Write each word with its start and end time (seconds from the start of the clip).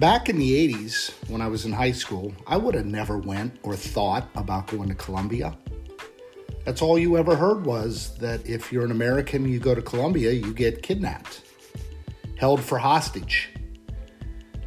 Back 0.00 0.28
in 0.28 0.36
the 0.38 0.68
80s, 0.68 1.10
when 1.30 1.40
I 1.40 1.46
was 1.46 1.64
in 1.64 1.72
high 1.72 1.92
school, 1.92 2.34
I 2.46 2.58
would 2.58 2.74
have 2.74 2.84
never 2.84 3.16
went 3.16 3.58
or 3.62 3.74
thought 3.74 4.28
about 4.34 4.66
going 4.66 4.90
to 4.90 4.94
Colombia. 4.94 5.56
That's 6.66 6.82
all 6.82 6.98
you 6.98 7.16
ever 7.16 7.34
heard 7.34 7.64
was 7.64 8.14
that 8.18 8.46
if 8.46 8.70
you're 8.70 8.84
an 8.84 8.90
American, 8.90 9.48
you 9.48 9.58
go 9.58 9.74
to 9.74 9.80
Colombia, 9.80 10.32
you 10.32 10.52
get 10.52 10.82
kidnapped, 10.82 11.40
held 12.36 12.60
for 12.60 12.76
hostage. 12.76 13.48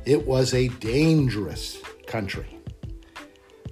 It 0.04 0.26
was 0.26 0.56
a 0.56 0.70
dangerous 0.70 1.78
country. 2.08 2.58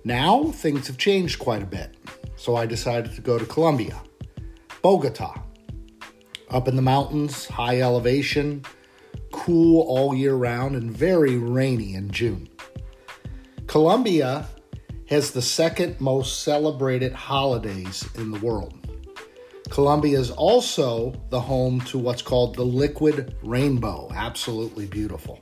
Now, 0.04 0.52
things 0.52 0.86
have 0.86 1.00
changed 1.00 1.40
quite 1.40 1.64
a 1.64 1.66
bit, 1.66 1.98
so 2.36 2.56
I 2.56 2.68
decided 2.68 3.16
to 3.16 3.22
go 3.22 3.40
to 3.40 3.46
Colombia, 3.48 4.00
Bogota. 4.84 5.42
Up 6.52 6.68
in 6.68 6.76
the 6.76 6.84
mountains, 6.84 7.48
high 7.48 7.82
elevation, 7.82 8.64
cool 9.48 9.84
all 9.88 10.14
year 10.14 10.36
round 10.36 10.76
and 10.76 10.92
very 10.92 11.38
rainy 11.38 11.94
in 11.94 12.12
June. 12.12 12.50
Colombia 13.66 14.46
has 15.08 15.32
the 15.32 15.42
second 15.42 16.02
most 16.02 16.44
celebrated 16.44 17.14
holidays 17.14 18.06
in 18.16 18.30
the 18.30 18.40
world. 18.40 18.74
Colombia 19.70 20.20
is 20.20 20.32
also 20.32 21.14
the 21.30 21.40
home 21.40 21.80
to 21.80 21.98
what's 21.98 22.22
called 22.22 22.56
the 22.56 22.66
liquid 22.66 23.38
rainbow, 23.42 24.12
absolutely 24.14 24.86
beautiful. 24.86 25.40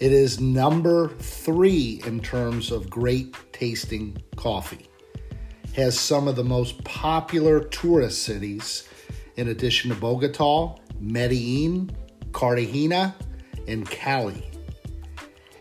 It 0.00 0.12
is 0.12 0.40
number 0.40 1.08
three 1.18 2.00
in 2.06 2.18
terms 2.20 2.70
of 2.70 2.88
great 2.88 3.36
tasting 3.52 4.16
coffee. 4.36 4.88
Has 5.74 6.00
some 6.00 6.28
of 6.28 6.36
the 6.36 6.44
most 6.44 6.82
popular 6.84 7.60
tourist 7.60 8.22
cities, 8.22 8.88
in 9.36 9.48
addition 9.48 9.90
to 9.90 9.96
Bogota, 9.96 10.76
Medellin, 10.98 11.94
Cartagena, 12.42 13.14
and 13.68 13.88
Cali. 13.88 14.50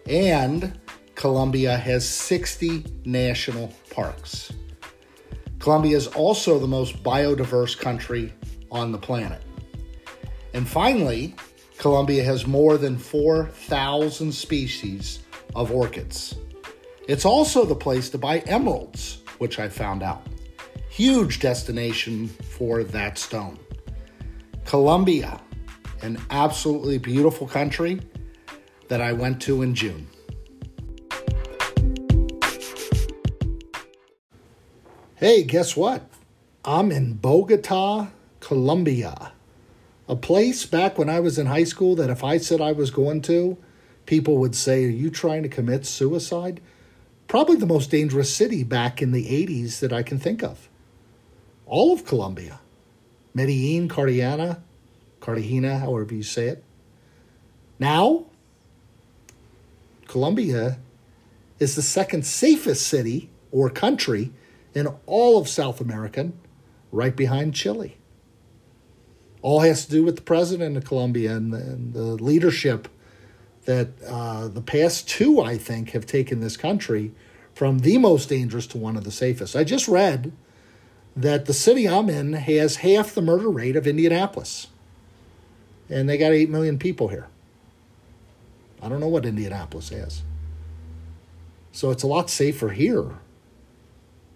And 0.07 0.79
Colombia 1.13 1.77
has 1.77 2.09
60 2.09 2.83
national 3.05 3.71
parks. 3.91 4.51
Colombia 5.59 5.95
is 5.95 6.07
also 6.07 6.57
the 6.57 6.67
most 6.67 7.03
biodiverse 7.03 7.77
country 7.77 8.33
on 8.71 8.91
the 8.91 8.97
planet. 8.97 9.43
And 10.55 10.67
finally, 10.67 11.35
Colombia 11.77 12.23
has 12.23 12.47
more 12.47 12.79
than 12.79 12.97
4,000 12.97 14.31
species 14.31 15.19
of 15.53 15.71
orchids. 15.71 16.33
It's 17.07 17.25
also 17.25 17.63
the 17.63 17.75
place 17.75 18.09
to 18.09 18.17
buy 18.17 18.39
emeralds, 18.47 19.21
which 19.37 19.59
I 19.59 19.69
found 19.69 20.01
out. 20.01 20.25
Huge 20.89 21.41
destination 21.41 22.27
for 22.27 22.83
that 22.85 23.19
stone. 23.19 23.59
Colombia 24.65 25.39
an 26.01 26.19
absolutely 26.29 26.97
beautiful 26.97 27.47
country 27.47 28.01
that 28.87 29.01
I 29.01 29.13
went 29.13 29.41
to 29.43 29.61
in 29.61 29.75
June. 29.75 30.07
Hey, 35.15 35.43
guess 35.43 35.77
what? 35.77 36.09
I'm 36.65 36.91
in 36.91 37.13
Bogota, 37.13 38.07
Colombia. 38.39 39.33
A 40.07 40.15
place 40.15 40.65
back 40.65 40.97
when 40.97 41.09
I 41.09 41.19
was 41.19 41.37
in 41.37 41.45
high 41.45 41.63
school 41.63 41.95
that 41.95 42.09
if 42.09 42.23
I 42.23 42.37
said 42.37 42.59
I 42.59 42.71
was 42.71 42.89
going 42.89 43.21
to, 43.23 43.57
people 44.05 44.37
would 44.37 44.55
say, 44.55 44.85
Are 44.85 44.89
you 44.89 45.09
trying 45.09 45.43
to 45.43 45.49
commit 45.49 45.85
suicide? 45.85 46.59
Probably 47.27 47.55
the 47.55 47.65
most 47.65 47.91
dangerous 47.91 48.35
city 48.35 48.63
back 48.63 49.01
in 49.01 49.11
the 49.11 49.25
80s 49.25 49.79
that 49.79 49.93
I 49.93 50.03
can 50.03 50.19
think 50.19 50.43
of. 50.43 50.67
All 51.65 51.93
of 51.93 52.05
Colombia. 52.05 52.59
Medellin, 53.33 53.87
Cartagena, 53.87 54.61
Cartagena, 55.21 55.79
however 55.79 56.13
you 56.13 56.23
say 56.23 56.47
it. 56.47 56.63
Now, 57.79 58.25
Colombia 60.07 60.79
is 61.59 61.75
the 61.75 61.81
second 61.81 62.25
safest 62.25 62.85
city 62.85 63.29
or 63.51 63.69
country 63.69 64.31
in 64.73 64.87
all 65.05 65.37
of 65.37 65.47
South 65.47 65.79
America, 65.79 66.31
right 66.91 67.15
behind 67.15 67.53
Chile. 67.53 67.97
All 69.41 69.61
has 69.61 69.85
to 69.85 69.91
do 69.91 70.03
with 70.03 70.17
the 70.17 70.21
president 70.21 70.75
of 70.75 70.85
Colombia 70.85 71.35
and 71.35 71.53
the, 71.53 71.57
and 71.57 71.93
the 71.93 72.03
leadership 72.03 72.87
that 73.65 73.89
uh, 74.07 74.47
the 74.47 74.61
past 74.61 75.07
two, 75.07 75.39
I 75.39 75.57
think, 75.57 75.91
have 75.91 76.05
taken 76.05 76.39
this 76.39 76.57
country 76.57 77.11
from 77.53 77.79
the 77.79 77.97
most 77.97 78.29
dangerous 78.29 78.67
to 78.67 78.77
one 78.77 78.97
of 78.97 79.03
the 79.03 79.11
safest. 79.11 79.55
I 79.55 79.63
just 79.63 79.87
read 79.87 80.31
that 81.15 81.45
the 81.45 81.53
city 81.53 81.87
I'm 81.87 82.09
in 82.09 82.33
has 82.33 82.77
half 82.77 83.13
the 83.13 83.21
murder 83.21 83.49
rate 83.49 83.75
of 83.75 83.85
Indianapolis 83.85 84.67
and 85.91 86.07
they 86.07 86.17
got 86.17 86.31
8 86.31 86.49
million 86.49 86.79
people 86.79 87.09
here. 87.09 87.27
I 88.81 88.89
don't 88.89 89.01
know 89.01 89.09
what 89.09 89.25
Indianapolis 89.25 89.89
has. 89.89 90.23
So 91.73 91.91
it's 91.91 92.01
a 92.01 92.07
lot 92.07 92.29
safer 92.29 92.69
here 92.69 93.19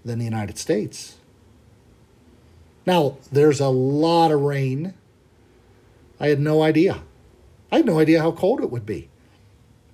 than 0.04 0.20
the 0.20 0.26
United 0.26 0.58
States. 0.58 1.16
Now, 2.86 3.18
there's 3.32 3.60
a 3.60 3.70
lot 3.70 4.32
of 4.32 4.42
rain. 4.42 4.94
I 6.20 6.28
had 6.28 6.40
no 6.40 6.62
idea. 6.62 7.02
I 7.72 7.78
had 7.78 7.86
no 7.86 8.00
idea 8.00 8.22
how 8.22 8.32
cold 8.32 8.62
it 8.62 8.70
would 8.70 8.86
be. 8.86 9.10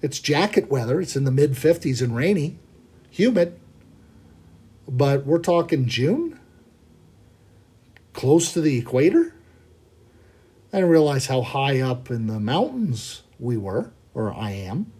It's 0.01 0.19
jacket 0.19 0.69
weather, 0.69 0.99
it's 0.99 1.16
in 1.16 1.23
the 1.23 1.31
mid 1.31 1.51
50s 1.51 2.01
and 2.01 2.16
rainy, 2.16 2.57
humid. 3.11 3.57
But 4.88 5.25
we're 5.25 5.39
talking 5.39 5.88
June? 5.88 6.39
Close 8.13 8.51
to 8.53 8.61
the 8.61 8.78
equator? 8.78 9.35
I 10.73 10.77
didn't 10.77 10.91
realize 10.91 11.27
how 11.27 11.41
high 11.41 11.81
up 11.81 12.09
in 12.09 12.27
the 12.27 12.39
mountains 12.39 13.23
we 13.39 13.57
were, 13.57 13.91
or 14.13 14.33
I 14.33 14.51
am. 14.51 14.91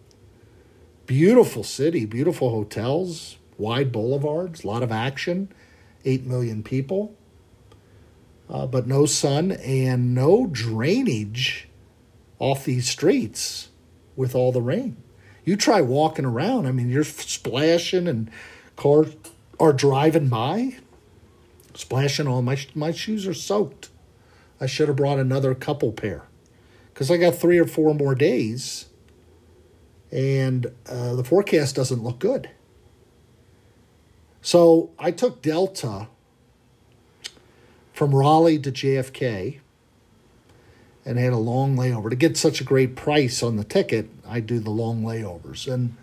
Beautiful 1.06 1.64
city, 1.64 2.06
beautiful 2.06 2.50
hotels, 2.50 3.38
wide 3.58 3.92
boulevards, 3.92 4.64
a 4.64 4.68
lot 4.68 4.84
of 4.84 4.92
action, 4.92 5.50
8 6.04 6.26
million 6.26 6.62
people, 6.62 7.16
uh, 8.50 8.68
but 8.68 8.86
no 8.86 9.06
sun 9.06 9.52
and 9.52 10.14
no 10.14 10.46
drainage 10.48 11.70
off 12.38 12.66
these 12.66 12.90
streets 12.90 13.70
with 14.18 14.36
all 14.36 14.52
the 14.52 14.62
rain. 14.62 14.98
You 15.46 15.56
try 15.56 15.80
walking 15.80 16.26
around, 16.26 16.68
I 16.68 16.72
mean, 16.72 16.90
you're 16.90 17.06
splashing 17.06 18.10
and 18.10 18.30
cars 18.76 19.16
are 19.58 19.72
driving 19.72 20.28
by, 20.28 20.78
splashing 21.76 22.28
all 22.28 22.42
my, 22.42 22.58
my 22.76 22.92
shoes 22.92 23.26
are 23.26 23.34
soaked. 23.34 23.91
I 24.62 24.68
should 24.68 24.88
have 24.88 24.96
brought 24.96 25.18
another 25.18 25.56
couple 25.56 25.92
pair 25.92 26.28
because 26.94 27.10
I 27.10 27.18
got 27.18 27.36
three 27.36 27.58
or 27.58 27.66
four 27.66 27.96
more 27.96 28.14
days 28.14 28.86
and 30.12 30.72
uh, 30.88 31.16
the 31.16 31.24
forecast 31.24 31.76
doesn't 31.76 32.04
look 32.04 32.20
good. 32.20 32.50
So 34.42 34.92
I 35.00 35.12
took 35.12 35.42
Delta 35.42 36.08
from 37.92 38.14
Raleigh 38.14 38.60
to 38.60 38.72
JFK 38.72 39.60
and 41.06 41.18
had 41.18 41.34
a 41.34 41.38
long 41.38 41.76
layover. 41.76 42.10
To 42.10 42.16
get 42.16 42.38
such 42.38 42.62
a 42.62 42.64
great 42.64 42.96
price 42.96 43.42
on 43.42 43.56
the 43.56 43.64
ticket, 43.64 44.10
I 44.28 44.40
do 44.40 44.60
the 44.60 44.70
long 44.70 45.02
layovers. 45.02 45.72
And 45.72 45.96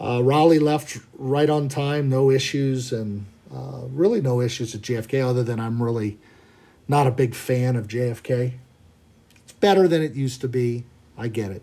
uh, 0.00 0.22
Raleigh 0.22 0.58
left 0.58 0.98
right 1.14 1.48
on 1.48 1.68
time, 1.68 2.08
no 2.08 2.30
issues, 2.30 2.92
and 2.92 3.26
uh, 3.54 3.82
really 3.90 4.20
no 4.20 4.40
issues 4.40 4.74
at 4.74 4.80
JFK 4.80 5.24
other 5.24 5.44
than 5.44 5.60
I'm 5.60 5.82
really 5.82 6.18
not 6.90 7.06
a 7.06 7.10
big 7.12 7.36
fan 7.36 7.76
of 7.76 7.86
JFK. 7.86 8.54
It's 9.44 9.52
better 9.52 9.86
than 9.86 10.02
it 10.02 10.14
used 10.14 10.40
to 10.40 10.48
be. 10.48 10.84
I 11.16 11.28
get 11.28 11.52
it. 11.52 11.62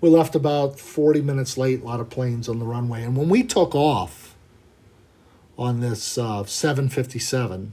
We 0.00 0.10
left 0.10 0.34
about 0.34 0.80
40 0.80 1.22
minutes 1.22 1.56
late, 1.56 1.80
a 1.80 1.84
lot 1.84 2.00
of 2.00 2.10
planes 2.10 2.48
on 2.48 2.58
the 2.58 2.64
runway. 2.64 3.04
And 3.04 3.16
when 3.16 3.28
we 3.28 3.44
took 3.44 3.72
off 3.76 4.34
on 5.56 5.78
this 5.78 6.18
uh, 6.18 6.44
757, 6.44 7.72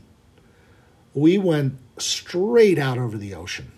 we 1.16 1.40
went 1.40 1.78
straight 1.98 2.78
out 2.78 3.00
over 3.00 3.18
the 3.18 3.34
ocean. 3.34 3.72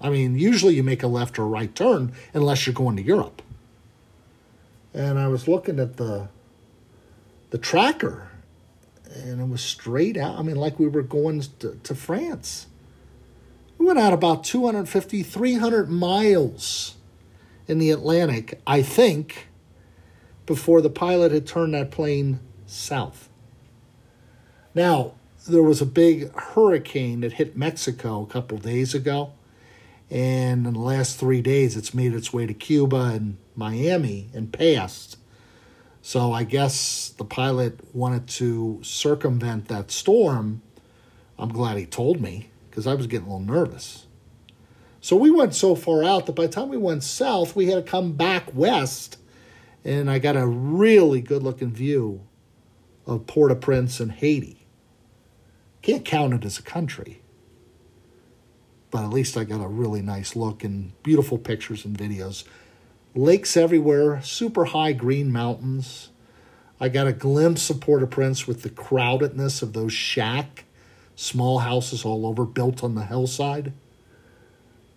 I 0.00 0.08
mean, 0.08 0.38
usually 0.38 0.74
you 0.74 0.82
make 0.82 1.02
a 1.02 1.06
left 1.06 1.38
or 1.38 1.46
right 1.46 1.72
turn 1.74 2.14
unless 2.32 2.66
you're 2.66 2.74
going 2.74 2.96
to 2.96 3.02
Europe. 3.02 3.42
And 4.94 5.18
I 5.18 5.28
was 5.28 5.46
looking 5.46 5.78
at 5.78 5.98
the 5.98 6.28
the 7.50 7.58
tracker 7.58 8.30
and 9.14 9.40
it 9.40 9.48
was 9.48 9.62
straight 9.62 10.16
out. 10.16 10.38
I 10.38 10.42
mean, 10.42 10.56
like 10.56 10.78
we 10.78 10.88
were 10.88 11.02
going 11.02 11.42
to, 11.60 11.78
to 11.82 11.94
France. 11.94 12.66
We 13.78 13.86
went 13.86 13.98
out 13.98 14.12
about 14.12 14.44
250, 14.44 15.22
300 15.22 15.90
miles 15.90 16.94
in 17.66 17.78
the 17.78 17.90
Atlantic, 17.90 18.60
I 18.66 18.82
think, 18.82 19.48
before 20.46 20.80
the 20.80 20.90
pilot 20.90 21.32
had 21.32 21.46
turned 21.46 21.74
that 21.74 21.90
plane 21.90 22.40
south. 22.66 23.28
Now, 24.74 25.14
there 25.48 25.62
was 25.62 25.80
a 25.80 25.86
big 25.86 26.32
hurricane 26.34 27.20
that 27.20 27.34
hit 27.34 27.56
Mexico 27.56 28.22
a 28.22 28.26
couple 28.26 28.58
days 28.58 28.94
ago. 28.94 29.32
And 30.10 30.66
in 30.66 30.74
the 30.74 30.80
last 30.80 31.18
three 31.18 31.40
days, 31.40 31.76
it's 31.76 31.94
made 31.94 32.14
its 32.14 32.32
way 32.32 32.46
to 32.46 32.54
Cuba 32.54 33.12
and 33.14 33.38
Miami 33.54 34.30
and 34.34 34.52
passed. 34.52 35.16
So 36.06 36.32
I 36.32 36.44
guess 36.44 37.14
the 37.16 37.24
pilot 37.24 37.80
wanted 37.94 38.28
to 38.28 38.78
circumvent 38.82 39.68
that 39.68 39.90
storm. 39.90 40.60
I'm 41.38 41.48
glad 41.48 41.78
he 41.78 41.86
told 41.86 42.20
me 42.20 42.50
because 42.68 42.86
I 42.86 42.92
was 42.92 43.06
getting 43.06 43.26
a 43.26 43.34
little 43.34 43.54
nervous. 43.54 44.04
So 45.00 45.16
we 45.16 45.30
went 45.30 45.54
so 45.54 45.74
far 45.74 46.04
out 46.04 46.26
that 46.26 46.34
by 46.34 46.42
the 46.46 46.52
time 46.52 46.68
we 46.68 46.76
went 46.76 47.04
south, 47.04 47.56
we 47.56 47.68
had 47.68 47.76
to 47.76 47.90
come 47.90 48.12
back 48.12 48.54
west. 48.54 49.16
And 49.82 50.10
I 50.10 50.18
got 50.18 50.36
a 50.36 50.46
really 50.46 51.22
good 51.22 51.42
looking 51.42 51.72
view 51.72 52.20
of 53.06 53.26
Port 53.26 53.50
au 53.50 53.54
Prince 53.54 53.98
and 53.98 54.12
Haiti. 54.12 54.66
Can't 55.80 56.04
count 56.04 56.34
it 56.34 56.44
as 56.44 56.58
a 56.58 56.62
country, 56.62 57.22
but 58.90 59.04
at 59.04 59.10
least 59.10 59.38
I 59.38 59.44
got 59.44 59.64
a 59.64 59.68
really 59.68 60.02
nice 60.02 60.36
look 60.36 60.64
and 60.64 60.92
beautiful 61.02 61.38
pictures 61.38 61.86
and 61.86 61.96
videos. 61.96 62.44
Lakes 63.14 63.56
everywhere, 63.56 64.20
super 64.22 64.66
high 64.66 64.92
green 64.92 65.30
mountains. 65.30 66.10
I 66.80 66.88
got 66.88 67.06
a 67.06 67.12
glimpse 67.12 67.70
of 67.70 67.80
Port 67.80 68.02
au 68.02 68.06
Prince 68.06 68.48
with 68.48 68.62
the 68.62 68.70
crowdedness 68.70 69.62
of 69.62 69.72
those 69.72 69.92
shack, 69.92 70.64
small 71.14 71.60
houses 71.60 72.04
all 72.04 72.26
over 72.26 72.44
built 72.44 72.82
on 72.82 72.96
the 72.96 73.04
hillside. 73.04 73.72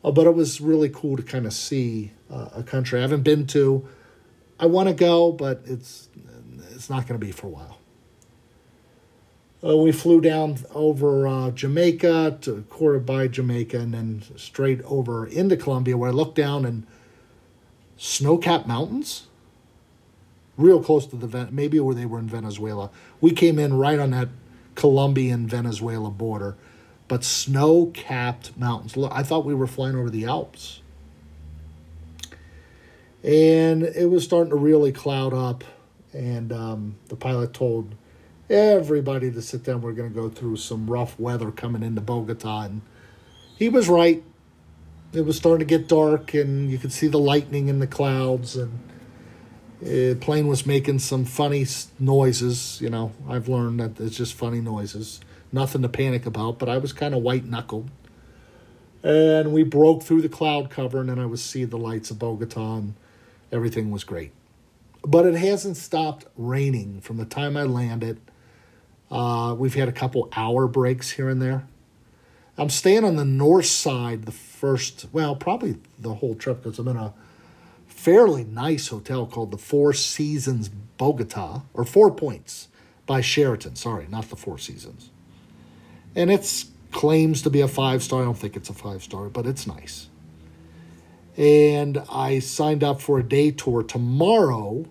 Uh, 0.04 0.12
but 0.12 0.26
it 0.26 0.34
was 0.34 0.60
really 0.60 0.90
cool 0.90 1.16
to 1.16 1.24
kind 1.24 1.46
of 1.46 1.54
see 1.54 2.12
uh, 2.32 2.50
a 2.56 2.64
country 2.64 2.98
I 2.98 3.04
haven't 3.04 3.22
been 3.22 3.46
to. 3.48 3.88
I 4.60 4.66
want 4.66 4.90
to 4.90 4.96
go, 4.96 5.32
but 5.32 5.62
it's 5.66 6.10
it's 6.72 6.90
not 6.90 7.08
going 7.08 7.20
to 7.20 7.26
be 7.26 7.32
for 7.32 7.48
a 7.48 7.52
while. 7.52 7.78
Uh, 9.64 9.78
we 9.78 9.92
flew 9.92 10.22
down 10.22 10.58
over 10.74 11.28
uh, 11.28 11.50
Jamaica 11.52 12.38
to 12.42 12.64
Curaçao 12.70 13.06
Bay, 13.06 13.28
Jamaica, 13.28 13.80
and 13.80 13.94
then 13.94 14.24
straight 14.36 14.82
over 14.84 15.26
into 15.28 15.58
Colombia, 15.58 15.98
where 15.98 16.10
I 16.10 16.14
looked 16.14 16.36
down 16.36 16.66
and 16.66 16.86
snow-capped 17.98 18.68
mountains, 18.68 19.28
real 20.58 20.82
close 20.82 21.06
to 21.08 21.16
the 21.16 21.48
maybe 21.52 21.80
where 21.80 21.96
they 21.96 22.06
were 22.06 22.20
in 22.20 22.30
Venezuela. 22.30 22.90
We 23.20 23.32
came 23.32 23.60
in 23.60 23.74
right 23.74 24.00
on 24.00 24.12
that 24.12 24.30
Colombian 24.76 25.48
Venezuela 25.48 26.10
border, 26.10 26.56
but 27.08 27.24
snow-capped 27.24 28.58
mountains. 28.58 28.96
Look, 28.96 29.12
I 29.14 29.24
thought 29.24 29.46
we 29.46 29.56
were 29.56 29.68
flying 29.68 29.96
over 29.96 30.10
the 30.10 30.26
Alps, 30.26 30.82
and 33.24 33.84
it 33.84 34.10
was 34.10 34.24
starting 34.24 34.52
to 34.52 34.56
really 34.56 34.92
cloud 34.92 35.34
up. 35.34 35.64
And 36.14 36.52
um, 36.52 36.96
the 37.10 37.16
pilot 37.16 37.54
told 37.54 37.94
everybody 38.50 39.30
to 39.30 39.42
sit 39.42 39.64
down. 39.64 39.82
We're 39.82 39.92
going 39.92 40.10
to 40.10 40.16
go 40.16 40.30
through 40.30 40.56
some 40.56 40.90
rough 40.90 41.20
weather 41.20 41.52
coming 41.52 41.84
into 41.84 42.02
Bogota. 42.02 42.62
And 42.62 42.82
he 43.58 43.70
was 43.70 43.88
right. 43.88 44.24
It 45.14 45.26
was 45.26 45.38
starting 45.38 45.68
to 45.68 45.78
get 45.78 45.88
dark, 45.88 46.34
and 46.34 46.70
you 46.70 46.78
could 46.78 46.92
see 46.92 47.08
the 47.08 47.20
lightning 47.20 47.70
in 47.70 47.80
the 47.80 47.88
clouds. 47.88 48.56
And 48.56 48.80
the 49.82 50.16
plane 50.16 50.48
was 50.48 50.66
making 50.66 51.00
some 51.00 51.26
funny 51.26 51.66
noises. 52.00 52.80
You 52.82 52.90
know, 52.90 53.12
I've 53.28 53.48
learned 53.48 53.80
that 53.80 54.00
it's 54.00 54.18
just 54.18 54.34
funny 54.34 54.62
noises. 54.62 55.22
Nothing 55.52 55.82
to 55.82 55.90
panic 55.90 56.26
about, 56.26 56.60
but 56.60 56.68
I 56.70 56.78
was 56.78 56.94
kind 56.94 57.16
of 57.16 57.24
white 57.24 57.46
knuckled. 57.46 57.90
And 59.02 59.54
we 59.54 59.64
broke 59.64 60.04
through 60.04 60.22
the 60.22 60.30
cloud 60.30 60.70
cover, 60.70 61.00
and 61.00 61.10
then 61.10 61.20
I 61.20 61.26
was 61.26 61.44
see 61.44 61.64
the 61.64 61.78
lights 61.78 62.12
of 62.12 62.20
Bogota, 62.20 62.78
and 62.78 62.96
everything 63.52 63.92
was 63.92 64.04
great. 64.04 64.32
But 65.04 65.26
it 65.26 65.36
hasn't 65.36 65.78
stopped 65.78 66.26
raining 66.36 67.00
from 67.00 67.18
the 67.18 67.26
time 67.26 67.56
I 67.56 67.64
landed 67.64 68.20
uh, 69.10 69.56
we've 69.58 69.76
had 69.76 69.88
a 69.88 69.94
couple 69.94 70.30
hour 70.36 70.68
breaks 70.68 71.12
here 71.12 71.30
and 71.30 71.42
there. 71.42 71.68
I'm 72.58 72.70
staying 72.70 73.04
on 73.04 73.16
the 73.16 73.26
north 73.26 73.68
side 73.68 74.26
the 74.26 74.32
first, 74.32 75.08
well, 75.12 75.36
probably 75.36 75.78
the 76.00 76.16
whole 76.16 76.34
trip 76.34 76.64
because 76.64 76.80
I'm 76.80 76.88
in 76.88 76.98
a 76.98 77.14
fairly 77.86 78.44
nice 78.44 78.88
hotel 78.88 79.26
called 79.28 79.52
the 79.52 79.58
Four 79.58 79.94
Seasons 79.94 80.70
Bogota, 80.70 81.62
or 81.74 81.86
Four 81.86 82.12
Points 82.12 82.68
by 83.06 83.22
Sheraton. 83.22 83.76
Sorry, 83.76 84.08
not 84.10 84.30
the 84.30 84.36
Four 84.36 84.58
Seasons. 84.58 85.12
And 86.16 86.32
it's 86.32 86.72
claims 86.92 87.44
to 87.44 87.50
be 87.50 87.62
a 87.62 87.68
five 87.68 88.02
star. 88.02 88.22
I 88.22 88.26
don't 88.26 88.38
think 88.38 88.56
it's 88.56 88.70
a 88.70 88.74
five 88.74 89.04
star, 89.04 89.30
but 89.30 89.46
it's 89.46 89.68
nice. 89.68 90.10
And 91.36 92.02
I 92.12 92.40
signed 92.40 92.84
up 92.84 93.02
for 93.02 93.20
a 93.20 93.24
day 93.24 93.52
tour 93.52 93.84
tomorrow, 93.84 94.86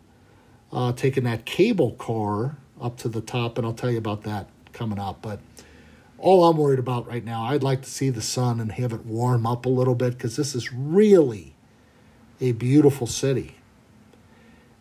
uh, 0.73 0.93
taking 0.93 1.25
that 1.25 1.45
cable 1.45 1.93
car 1.93 2.57
up 2.81 2.99
to 2.99 3.09
the 3.09 3.21
top, 3.21 3.59
and 3.59 3.67
I'll 3.67 3.73
tell 3.73 3.91
you 3.91 3.99
about 3.99 4.23
that 4.23 4.49
coming 4.73 4.99
up. 5.01 5.23
But 5.23 5.41
all 6.19 6.45
I'm 6.45 6.57
worried 6.57 6.79
about 6.79 7.07
right 7.07 7.25
now, 7.25 7.45
I'd 7.45 7.63
like 7.63 7.83
to 7.83 7.91
see 7.91 8.11
the 8.11 8.23
sun 8.23 8.61
and 8.61 8.73
have 8.73 8.93
it 8.93 9.05
warm 9.05 9.47
up 9.47 9.67
a 9.67 9.69
little 9.69 9.95
bit 9.95 10.15
because 10.15 10.37
this 10.37 10.55
is 10.55 10.73
really 10.73 11.55
a 12.41 12.53
beautiful 12.53 13.07
city. 13.07 13.57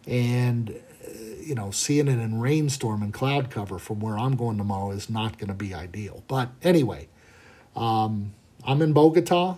And, 0.07 0.79
you 1.41 1.55
know, 1.55 1.71
seeing 1.71 2.07
it 2.07 2.19
in 2.19 2.39
rainstorm 2.39 3.01
and 3.01 3.13
cloud 3.13 3.49
cover 3.49 3.79
from 3.79 3.99
where 3.99 4.17
I'm 4.17 4.35
going 4.35 4.57
tomorrow 4.57 4.91
is 4.91 5.09
not 5.09 5.37
going 5.37 5.49
to 5.49 5.55
be 5.55 5.73
ideal. 5.73 6.23
But 6.27 6.49
anyway, 6.63 7.07
um, 7.75 8.33
I'm 8.63 8.81
in 8.81 8.93
Bogota. 8.93 9.57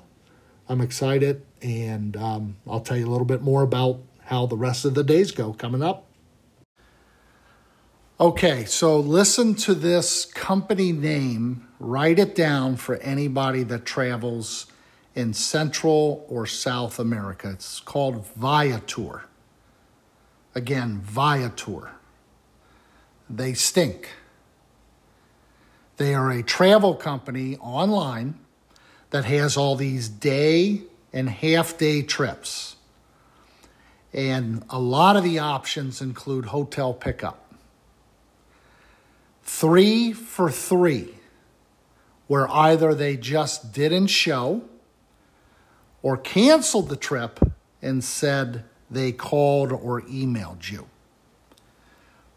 I'm 0.69 0.81
excited, 0.81 1.45
and 1.61 2.17
um, 2.17 2.57
I'll 2.67 2.81
tell 2.81 2.97
you 2.97 3.07
a 3.07 3.11
little 3.11 3.25
bit 3.25 3.41
more 3.41 3.61
about 3.61 4.01
how 4.25 4.45
the 4.45 4.57
rest 4.57 4.83
of 4.83 4.95
the 4.95 5.03
days 5.03 5.31
go 5.31 5.53
coming 5.53 5.81
up. 5.81 6.05
Okay, 8.19 8.65
so 8.65 8.99
listen 8.99 9.53
to 9.55 9.75
this 9.75 10.25
company 10.25 10.91
name, 10.91 11.66
write 11.79 12.19
it 12.19 12.35
down 12.35 12.75
for 12.75 12.95
anybody 12.97 13.63
that 13.63 13.85
travels 13.85 14.67
in 15.15 15.33
Central 15.33 16.25
or 16.29 16.45
South 16.45 16.99
America. 16.99 17.51
It's 17.51 17.79
called 17.79 18.25
Viator. 18.35 19.25
Again, 20.55 20.99
Viator. 21.01 21.91
They 23.29 23.53
stink. 23.53 24.09
They 25.97 26.13
are 26.13 26.31
a 26.31 26.43
travel 26.43 26.95
company 26.95 27.57
online 27.57 28.35
that 29.09 29.25
has 29.25 29.57
all 29.57 29.75
these 29.75 30.09
day 30.09 30.81
and 31.11 31.29
half 31.29 31.77
day 31.77 32.03
trips. 32.03 32.75
And 34.13 34.63
a 34.69 34.79
lot 34.79 35.15
of 35.15 35.23
the 35.23 35.39
options 35.39 36.01
include 36.01 36.45
hotel 36.45 36.93
pickup 36.93 37.43
three 39.47 40.13
for 40.13 40.51
three, 40.51 41.16
where 42.27 42.49
either 42.51 42.93
they 42.93 43.17
just 43.17 43.71
didn't 43.73 44.07
show 44.07 44.61
or 46.01 46.17
canceled 46.17 46.89
the 46.89 46.95
trip 46.95 47.39
and 47.81 48.03
said 48.03 48.63
they 48.89 49.11
called 49.11 49.71
or 49.71 50.01
emailed 50.03 50.69
you. 50.69 50.87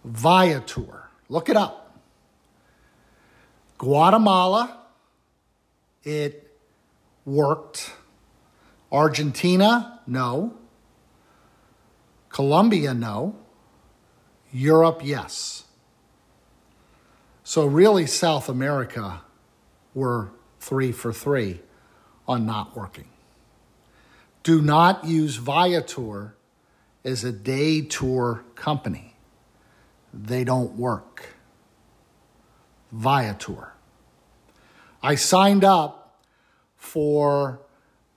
Viator, 0.04 1.04
look 1.28 1.48
it 1.48 1.56
up. 1.56 1.98
Guatemala, 3.78 4.78
it 6.04 6.56
worked. 7.24 7.92
Argentina, 8.92 10.00
no. 10.06 10.54
Colombia, 12.28 12.94
no. 12.94 13.36
Europe, 14.52 15.00
yes. 15.04 15.64
So, 17.44 17.66
really, 17.66 18.06
South 18.06 18.48
America 18.48 19.22
were 19.94 20.30
three 20.58 20.92
for 20.92 21.12
three 21.12 21.60
on 22.26 22.46
not 22.46 22.76
working. 22.76 23.08
Do 24.42 24.60
not 24.60 25.04
use 25.04 25.36
Viator 25.36 26.34
as 27.04 27.24
a 27.24 27.32
day 27.32 27.80
tour 27.82 28.44
company, 28.54 29.16
they 30.12 30.44
don't 30.44 30.76
work. 30.76 31.34
Viator. 32.92 33.72
I 35.02 35.14
signed 35.14 35.64
up 35.64 36.20
for 36.76 37.60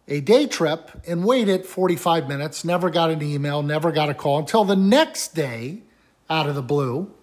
a 0.08 0.20
day 0.20 0.48
trip 0.48 0.92
and 1.08 1.24
waited 1.24 1.66
45 1.66 2.28
minutes, 2.28 2.66
never 2.66 2.90
got 2.90 3.10
an 3.10 3.22
email, 3.22 3.64
never 3.64 3.92
got 3.92 4.10
a 4.10 4.14
call 4.14 4.40
until 4.40 4.66
the 4.66 4.76
next 4.76 5.34
day, 5.34 5.84
out 6.30 6.48
of 6.48 6.56
the 6.56 6.62
blue, 6.62 7.14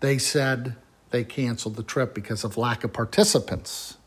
they 0.00 0.18
said, 0.18 0.76
they 1.14 1.22
canceled 1.22 1.76
the 1.76 1.82
trip 1.84 2.12
because 2.12 2.42
of 2.42 2.56
lack 2.56 2.82
of 2.82 2.92
participants. 2.92 3.98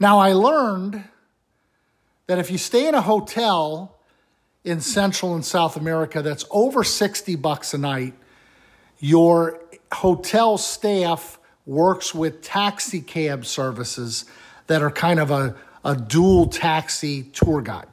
Now, 0.00 0.18
I 0.18 0.32
learned 0.32 1.04
that 2.26 2.40
if 2.40 2.50
you 2.50 2.58
stay 2.58 2.88
in 2.88 2.96
a 2.96 3.00
hotel 3.00 3.96
in 4.64 4.80
Central 4.80 5.36
and 5.36 5.44
South 5.44 5.76
America 5.76 6.22
that's 6.22 6.44
over 6.50 6.82
60 6.82 7.36
bucks 7.36 7.72
a 7.72 7.78
night, 7.78 8.14
your 8.98 9.60
hotel 9.92 10.58
staff 10.58 11.38
works 11.66 12.12
with 12.12 12.42
taxi 12.42 13.00
cab 13.00 13.46
services 13.46 14.24
that 14.66 14.82
are 14.82 14.90
kind 14.90 15.20
of 15.20 15.30
a, 15.30 15.54
a 15.84 15.94
dual 15.94 16.48
taxi 16.48 17.22
tour 17.22 17.62
guide. 17.62 17.86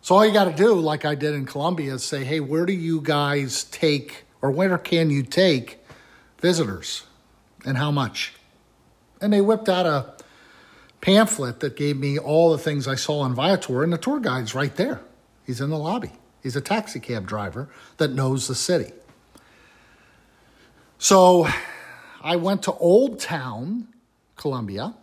So 0.00 0.16
all 0.16 0.26
you 0.26 0.32
got 0.32 0.46
to 0.46 0.52
do, 0.52 0.74
like 0.74 1.04
I 1.04 1.14
did 1.14 1.34
in 1.34 1.46
Colombia, 1.46 1.94
is 1.94 2.02
say, 2.02 2.24
hey, 2.24 2.40
where 2.40 2.66
do 2.66 2.72
you 2.72 3.00
guys 3.00 3.62
take 3.64 4.25
or 4.42 4.50
where 4.50 4.78
can 4.78 5.10
you 5.10 5.22
take 5.22 5.78
visitors 6.40 7.04
and 7.64 7.76
how 7.76 7.90
much? 7.90 8.34
And 9.20 9.32
they 9.32 9.40
whipped 9.40 9.68
out 9.68 9.86
a 9.86 10.14
pamphlet 11.00 11.60
that 11.60 11.76
gave 11.76 11.96
me 11.96 12.18
all 12.18 12.50
the 12.50 12.58
things 12.58 12.88
I 12.88 12.94
saw 12.96 13.20
on 13.20 13.34
Viator, 13.34 13.82
and 13.82 13.92
the 13.92 13.98
tour 13.98 14.20
guide's 14.20 14.54
right 14.54 14.74
there. 14.76 15.00
He's 15.46 15.60
in 15.60 15.70
the 15.70 15.78
lobby. 15.78 16.12
He's 16.42 16.56
a 16.56 16.60
taxi 16.60 17.00
cab 17.00 17.26
driver 17.26 17.68
that 17.98 18.12
knows 18.12 18.48
the 18.48 18.54
city. 18.54 18.92
So 20.98 21.48
I 22.22 22.36
went 22.36 22.62
to 22.64 22.72
Old 22.74 23.20
Town, 23.20 23.88
Colombia, 24.36 24.94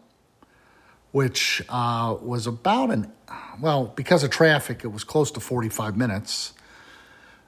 which 1.11 1.63
uh, 1.69 2.17
was 2.21 2.47
about 2.47 2.91
an, 2.91 3.11
well, 3.61 3.85
because 3.95 4.23
of 4.23 4.31
traffic, 4.31 4.83
it 4.83 4.87
was 4.87 5.03
close 5.03 5.31
to 5.31 5.39
45 5.39 5.95
minutes. 5.95 6.53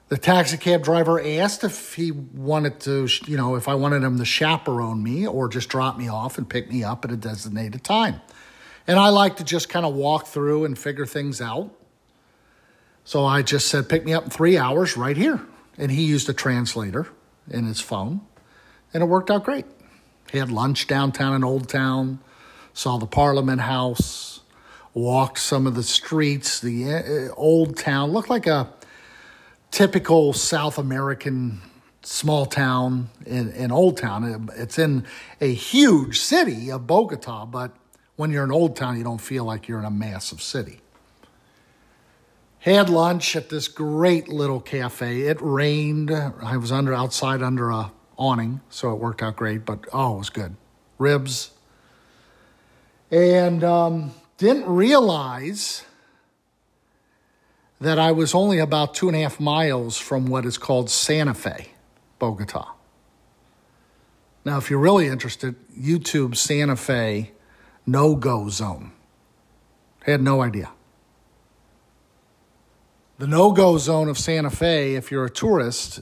The 0.08 0.16
taxi 0.16 0.56
cab 0.56 0.84
driver 0.84 1.20
asked 1.20 1.64
if 1.64 1.94
he 1.94 2.12
wanted 2.12 2.78
to, 2.80 3.08
you 3.26 3.36
know, 3.36 3.56
if 3.56 3.66
I 3.66 3.74
wanted 3.74 4.04
him 4.04 4.18
to 4.18 4.24
chaperone 4.24 5.02
me 5.02 5.26
or 5.26 5.48
just 5.48 5.68
drop 5.68 5.98
me 5.98 6.08
off 6.08 6.38
and 6.38 6.48
pick 6.48 6.70
me 6.70 6.84
up 6.84 7.04
at 7.04 7.10
a 7.10 7.16
designated 7.16 7.82
time. 7.82 8.20
And 8.86 9.00
I 9.00 9.08
like 9.08 9.36
to 9.38 9.44
just 9.44 9.68
kind 9.68 9.84
of 9.84 9.94
walk 9.94 10.26
through 10.28 10.64
and 10.64 10.78
figure 10.78 11.06
things 11.06 11.40
out. 11.40 11.70
So 13.02 13.24
I 13.24 13.42
just 13.42 13.66
said, 13.66 13.88
pick 13.88 14.04
me 14.04 14.12
up 14.12 14.24
in 14.24 14.30
three 14.30 14.56
hours 14.56 14.96
right 14.96 15.16
here. 15.16 15.40
And 15.76 15.90
he 15.90 16.04
used 16.04 16.28
a 16.28 16.32
translator 16.32 17.08
in 17.50 17.66
his 17.66 17.80
phone, 17.80 18.20
and 18.94 19.02
it 19.02 19.06
worked 19.06 19.30
out 19.30 19.44
great. 19.44 19.66
He 20.30 20.38
had 20.38 20.50
lunch 20.50 20.86
downtown 20.86 21.34
in 21.34 21.44
Old 21.44 21.68
Town, 21.68 22.20
saw 22.72 22.96
the 22.96 23.06
Parliament 23.06 23.60
House, 23.60 24.40
walked 24.94 25.38
some 25.38 25.66
of 25.66 25.74
the 25.74 25.82
streets, 25.82 26.60
the 26.60 26.94
uh, 26.94 27.34
Old 27.34 27.76
Town, 27.76 28.10
looked 28.10 28.30
like 28.30 28.46
a 28.46 28.72
typical 29.76 30.32
South 30.32 30.78
American 30.78 31.60
small 32.00 32.46
town 32.46 33.10
in, 33.26 33.52
in 33.52 33.70
Old 33.70 33.98
Town. 33.98 34.48
It's 34.56 34.78
in 34.78 35.04
a 35.38 35.52
huge 35.52 36.18
city 36.18 36.72
of 36.72 36.86
Bogota, 36.86 37.44
but 37.44 37.76
when 38.16 38.30
you're 38.30 38.44
in 38.44 38.50
Old 38.50 38.74
Town, 38.74 38.96
you 38.96 39.04
don't 39.04 39.20
feel 39.20 39.44
like 39.44 39.68
you're 39.68 39.78
in 39.78 39.84
a 39.84 39.90
massive 39.90 40.40
city. 40.40 40.80
Had 42.60 42.88
lunch 42.88 43.36
at 43.36 43.50
this 43.50 43.68
great 43.68 44.28
little 44.28 44.60
cafe. 44.60 45.24
It 45.24 45.36
rained. 45.42 46.10
I 46.10 46.56
was 46.56 46.72
under 46.72 46.94
outside 46.94 47.42
under 47.42 47.68
a 47.68 47.92
awning, 48.16 48.62
so 48.70 48.92
it 48.92 48.98
worked 48.98 49.22
out 49.22 49.36
great. 49.36 49.66
But 49.66 49.84
oh, 49.92 50.14
it 50.14 50.18
was 50.20 50.30
good. 50.30 50.56
Ribs. 50.96 51.50
And 53.10 53.62
um, 53.62 54.12
didn't 54.38 54.64
realize 54.64 55.84
that 57.80 57.98
I 57.98 58.12
was 58.12 58.34
only 58.34 58.58
about 58.58 58.94
two 58.94 59.08
and 59.08 59.16
a 59.16 59.20
half 59.20 59.38
miles 59.38 59.98
from 59.98 60.26
what 60.26 60.46
is 60.46 60.58
called 60.58 60.88
Santa 60.90 61.34
Fe, 61.34 61.72
Bogota. 62.18 62.72
Now, 64.44 64.58
if 64.58 64.70
you're 64.70 64.78
really 64.78 65.08
interested, 65.08 65.56
YouTube 65.76 66.36
Santa 66.36 66.76
Fe 66.76 67.32
no 67.86 68.14
go 68.14 68.48
zone. 68.48 68.92
I 70.06 70.12
Had 70.12 70.22
no 70.22 70.42
idea. 70.42 70.70
The 73.18 73.26
no 73.26 73.52
go 73.52 73.78
zone 73.78 74.08
of 74.08 74.18
Santa 74.18 74.50
Fe, 74.50 74.94
if 74.94 75.10
you're 75.10 75.24
a 75.24 75.30
tourist, 75.30 76.00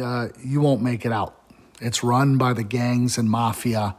uh, 0.00 0.28
you 0.42 0.60
won't 0.60 0.82
make 0.82 1.04
it 1.04 1.12
out. 1.12 1.40
It's 1.80 2.02
run 2.02 2.38
by 2.38 2.52
the 2.52 2.64
gangs 2.64 3.18
and 3.18 3.28
mafia, 3.28 3.96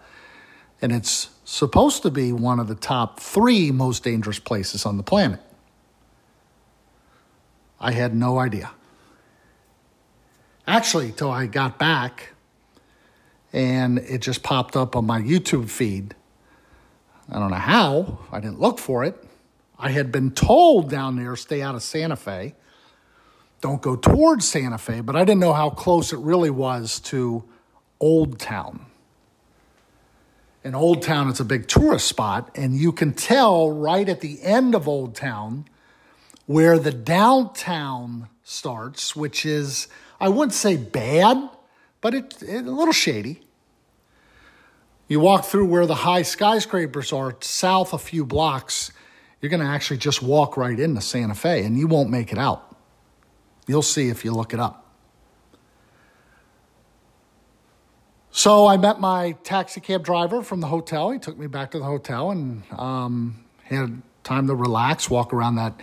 and 0.82 0.91
it's 0.91 1.29
supposed 1.44 2.01
to 2.03 2.10
be 2.10 2.32
one 2.32 2.60
of 2.60 2.67
the 2.67 2.75
top 2.75 3.20
three 3.20 3.72
most 3.72 4.03
dangerous 4.03 4.39
places 4.39 4.86
on 4.86 4.98
the 4.98 5.03
planet. 5.03 5.39
I 7.86 7.92
had 7.92 8.15
no 8.15 8.39
idea. 8.39 8.72
Actually, 10.65 11.12
till 11.12 11.30
I 11.30 11.46
got 11.46 11.77
back 11.77 12.34
and 13.54 14.00
it 14.00 14.24
just 14.24 14.42
popped 14.42 14.75
up 14.75 14.96
on 14.96 15.06
my 15.06 15.22
YouTube 15.22 15.70
feed. 15.70 16.15
I 17.32 17.38
don't 17.38 17.51
know 17.51 17.58
how, 17.58 18.18
I 18.32 18.39
didn't 18.39 18.60
look 18.60 18.80
for 18.80 19.04
it. 19.04 19.24
I 19.77 19.92
had 19.92 20.12
been 20.12 20.32
told 20.32 20.89
down 20.89 21.15
there, 21.15 21.36
stay 21.36 21.62
out 21.62 21.75
of 21.75 21.84
Santa 21.84 22.15
Fe. 22.15 22.56
Don't 23.62 23.84
go 23.84 23.96
towards 23.96 24.48
Santa 24.48 24.80
Fe, 24.80 25.01
but 25.01 25.15
I 25.15 25.20
didn't 25.20 25.42
know 25.42 25.54
how 25.54 25.70
close 25.70 26.12
it 26.12 26.18
really 26.18 26.50
was 26.50 27.00
to 27.01 27.44
Old 28.00 28.39
Town. 28.39 28.88
In 30.63 30.74
Old 30.74 31.04
Town, 31.04 31.30
it's 31.30 31.39
a 31.39 31.46
big 31.46 31.68
tourist 31.68 32.08
spot, 32.08 32.50
and 32.56 32.75
you 32.75 32.92
can 32.92 33.13
tell 33.13 33.70
right 33.70 34.10
at 34.10 34.22
the 34.22 34.42
end 34.42 34.74
of 34.74 34.88
Old 34.88 35.13
Town 35.13 35.65
where 36.46 36.78
the 36.78 36.92
downtown 36.92 38.30
starts, 38.44 39.16
which 39.16 39.46
is, 39.46 39.88
I 40.20 40.30
wouldn't 40.30 40.54
say 40.54 40.78
bad, 40.78 41.50
but 42.02 42.14
it's 42.14 42.42
it, 42.42 42.66
a 42.66 42.72
little 42.72 42.94
shady. 42.94 43.42
You 45.08 45.20
walk 45.20 45.46
through 45.46 45.68
where 45.68 45.86
the 45.86 45.96
high 45.96 46.24
skyscrapers 46.24 47.14
are, 47.14 47.36
south 47.42 47.94
a 47.94 47.98
few 47.98 48.25
blocks, 48.25 48.92
you're 49.42 49.50
going 49.50 49.62
to 49.62 49.68
actually 49.68 49.98
just 49.98 50.22
walk 50.22 50.58
right 50.58 50.80
into 50.80 51.02
Santa 51.02 51.36
Fe 51.36 51.64
and 51.64 51.78
you 51.78 51.88
won't 51.88 52.10
make 52.10 52.32
it 52.32 52.38
out. 52.38 52.75
You'll 53.68 53.82
see 53.82 54.10
if 54.10 54.25
you 54.25 54.34
look 54.34 54.54
it 54.54 54.60
up. 54.60 54.82
So 58.32 58.68
I 58.68 58.78
met 58.78 59.00
my 59.00 59.34
taxi 59.44 59.80
cab 59.80 60.04
driver 60.04 60.42
from 60.42 60.60
the 60.60 60.68
hotel. 60.68 61.12
He 61.12 61.20
took 61.20 61.38
me 61.38 61.48
back 61.48 61.72
to 61.72 61.80
the 61.80 61.86
hotel 61.86 62.32
and 62.32 62.64
um, 62.72 63.46
had 63.64 64.02
time 64.24 64.48
to 64.48 64.56
relax, 64.56 65.10
walk 65.10 65.34
around 65.34 65.56
that 65.56 65.80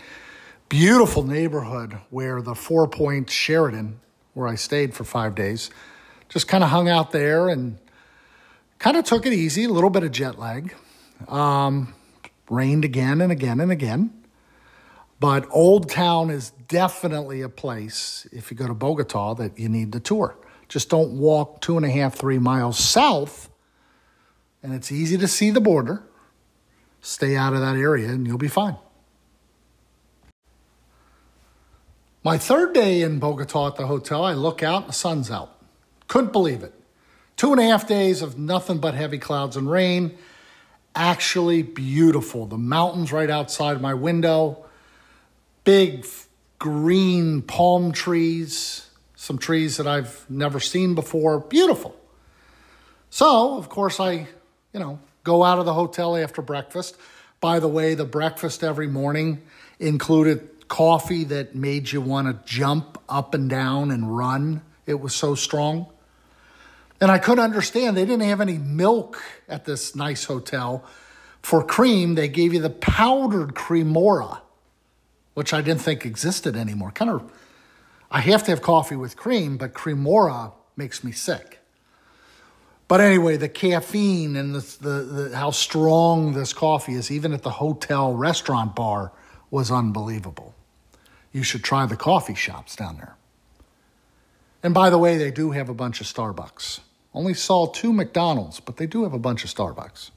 beautiful 0.72 1.22
neighborhood 1.22 1.98
where 2.08 2.40
the 2.40 2.54
Four 2.54 2.88
Point 2.88 3.28
Sheraton, 3.28 4.00
where 4.32 4.48
I 4.48 4.54
stayed 4.54 4.94
for 4.94 5.04
five 5.04 5.34
days, 5.34 5.68
just 6.30 6.48
kind 6.48 6.64
of 6.64 6.70
hung 6.70 6.88
out 6.88 7.10
there 7.10 7.50
and 7.50 7.76
kind 8.78 8.96
of 8.96 9.04
took 9.04 9.26
it 9.26 9.34
easy, 9.34 9.64
a 9.64 9.68
little 9.68 9.90
bit 9.90 10.02
of 10.02 10.12
jet 10.12 10.38
lag. 10.38 10.74
Um, 11.28 11.92
rained 12.48 12.86
again 12.86 13.20
and 13.20 13.30
again 13.30 13.60
and 13.60 13.70
again. 13.70 14.14
But 15.20 15.46
Old 15.50 15.90
Town 15.90 16.30
is 16.30 16.52
definitely 16.68 17.42
a 17.42 17.50
place, 17.50 18.26
if 18.32 18.50
you 18.50 18.56
go 18.56 18.66
to 18.66 18.72
Bogota, 18.72 19.34
that 19.34 19.58
you 19.58 19.68
need 19.68 19.92
to 19.92 20.00
tour. 20.00 20.38
Just 20.70 20.88
don't 20.88 21.18
walk 21.18 21.60
two 21.60 21.76
and 21.76 21.84
a 21.84 21.90
half, 21.90 22.14
three 22.14 22.38
miles 22.38 22.78
south, 22.78 23.50
and 24.62 24.72
it's 24.72 24.90
easy 24.90 25.18
to 25.18 25.28
see 25.28 25.50
the 25.50 25.60
border. 25.60 26.02
Stay 27.02 27.36
out 27.36 27.52
of 27.52 27.60
that 27.60 27.76
area 27.76 28.08
and 28.08 28.26
you'll 28.26 28.38
be 28.38 28.48
fine. 28.48 28.78
My 32.24 32.38
third 32.38 32.72
day 32.72 33.02
in 33.02 33.18
Bogota 33.18 33.66
at 33.66 33.74
the 33.74 33.88
hotel, 33.88 34.24
I 34.24 34.32
look 34.34 34.62
out, 34.62 34.86
the 34.86 34.92
sun's 34.92 35.28
out. 35.28 35.58
Couldn't 36.06 36.32
believe 36.32 36.62
it. 36.62 36.72
Two 37.36 37.50
and 37.50 37.60
a 37.60 37.64
half 37.64 37.88
days 37.88 38.22
of 38.22 38.38
nothing 38.38 38.78
but 38.78 38.94
heavy 38.94 39.18
clouds 39.18 39.56
and 39.56 39.68
rain. 39.68 40.16
Actually 40.94 41.62
beautiful. 41.62 42.46
The 42.46 42.58
mountains 42.58 43.10
right 43.10 43.28
outside 43.28 43.80
my 43.80 43.94
window, 43.94 44.64
big 45.64 46.06
green 46.60 47.42
palm 47.42 47.90
trees, 47.90 48.88
some 49.16 49.38
trees 49.38 49.78
that 49.78 49.88
I've 49.88 50.24
never 50.28 50.60
seen 50.60 50.94
before. 50.94 51.40
Beautiful. 51.40 51.96
So, 53.10 53.58
of 53.58 53.68
course, 53.68 53.98
I, 53.98 54.28
you 54.72 54.78
know, 54.78 55.00
go 55.24 55.42
out 55.42 55.58
of 55.58 55.64
the 55.64 55.74
hotel 55.74 56.16
after 56.16 56.40
breakfast. 56.40 56.96
By 57.40 57.58
the 57.58 57.66
way, 57.66 57.94
the 57.96 58.04
breakfast 58.04 58.62
every 58.62 58.86
morning 58.86 59.42
included 59.80 60.51
coffee 60.72 61.24
that 61.24 61.54
made 61.54 61.92
you 61.92 62.00
want 62.00 62.26
to 62.26 62.50
jump 62.50 62.96
up 63.06 63.34
and 63.34 63.50
down 63.50 63.90
and 63.90 64.16
run. 64.16 64.62
It 64.86 64.98
was 64.98 65.14
so 65.14 65.34
strong. 65.34 65.86
And 66.98 67.10
I 67.10 67.18
couldn't 67.18 67.44
understand. 67.44 67.94
They 67.94 68.06
didn't 68.06 68.26
have 68.26 68.40
any 68.40 68.56
milk 68.56 69.22
at 69.50 69.66
this 69.66 69.94
nice 69.94 70.24
hotel. 70.24 70.82
For 71.42 71.62
cream, 71.62 72.14
they 72.14 72.26
gave 72.26 72.54
you 72.54 72.60
the 72.62 72.70
powdered 72.70 73.54
Cremora, 73.54 74.40
which 75.34 75.52
I 75.52 75.60
didn't 75.60 75.82
think 75.82 76.06
existed 76.06 76.56
anymore. 76.56 76.90
Kind 76.90 77.10
of, 77.10 77.30
I 78.10 78.20
have 78.20 78.42
to 78.44 78.50
have 78.50 78.62
coffee 78.62 78.96
with 78.96 79.14
cream, 79.14 79.58
but 79.58 79.74
Cremora 79.74 80.52
makes 80.74 81.04
me 81.04 81.12
sick. 81.12 81.60
But 82.88 83.02
anyway, 83.02 83.36
the 83.36 83.50
caffeine 83.50 84.36
and 84.36 84.54
the, 84.54 84.76
the, 84.80 84.88
the, 85.02 85.36
how 85.36 85.50
strong 85.50 86.32
this 86.32 86.54
coffee 86.54 86.94
is, 86.94 87.10
even 87.10 87.34
at 87.34 87.42
the 87.42 87.50
hotel 87.50 88.14
restaurant 88.14 88.74
bar, 88.74 89.12
was 89.50 89.70
unbelievable 89.70 90.54
you 91.32 91.42
should 91.42 91.64
try 91.64 91.86
the 91.86 91.96
coffee 91.96 92.34
shops 92.34 92.76
down 92.76 92.96
there. 92.96 93.16
And 94.62 94.72
by 94.72 94.90
the 94.90 94.98
way, 94.98 95.16
they 95.16 95.30
do 95.30 95.50
have 95.50 95.68
a 95.68 95.74
bunch 95.74 96.00
of 96.00 96.06
Starbucks. 96.06 96.80
Only 97.14 97.34
saw 97.34 97.66
two 97.66 97.92
McDonald's, 97.92 98.60
but 98.60 98.76
they 98.76 98.86
do 98.86 99.02
have 99.02 99.12
a 99.12 99.18
bunch 99.18 99.44
of 99.44 99.50
Starbucks. 99.50 100.10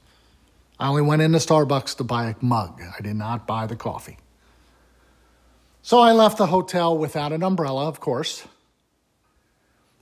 I 0.78 0.88
only 0.88 1.02
went 1.02 1.22
into 1.22 1.38
Starbucks 1.38 1.96
to 1.96 2.04
buy 2.04 2.30
a 2.30 2.34
mug. 2.40 2.80
I 2.80 3.00
did 3.02 3.16
not 3.16 3.46
buy 3.46 3.66
the 3.66 3.76
coffee. 3.76 4.18
So 5.82 5.98
I 5.98 6.12
left 6.12 6.38
the 6.38 6.46
hotel 6.46 6.96
without 6.96 7.32
an 7.32 7.42
umbrella, 7.42 7.88
of 7.88 8.00
course. 8.00 8.46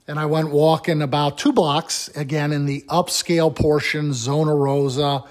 And 0.07 0.19
I 0.19 0.25
went 0.25 0.51
walking 0.51 1.01
about 1.01 1.37
two 1.37 1.53
blocks, 1.53 2.09
again 2.09 2.51
in 2.51 2.65
the 2.65 2.83
upscale 2.87 3.55
portion, 3.55 4.13
Zona 4.13 4.53
Rosa, 4.53 5.23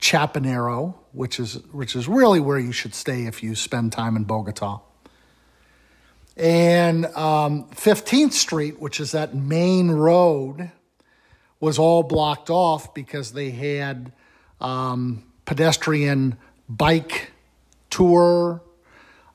Chapinero, 0.00 0.94
which 1.12 1.38
is, 1.38 1.54
which 1.72 1.94
is 1.94 2.08
really 2.08 2.40
where 2.40 2.58
you 2.58 2.72
should 2.72 2.94
stay 2.94 3.26
if 3.26 3.42
you 3.42 3.54
spend 3.54 3.92
time 3.92 4.16
in 4.16 4.24
Bogota. 4.24 4.80
And 6.36 7.06
um, 7.06 7.68
15th 7.70 8.32
Street, 8.32 8.80
which 8.80 9.00
is 9.00 9.12
that 9.12 9.34
main 9.34 9.90
road, 9.90 10.70
was 11.60 11.78
all 11.78 12.02
blocked 12.02 12.50
off 12.50 12.94
because 12.94 13.32
they 13.32 13.50
had 13.50 14.12
um, 14.60 15.24
pedestrian 15.44 16.36
bike 16.68 17.30
tour, 17.90 18.62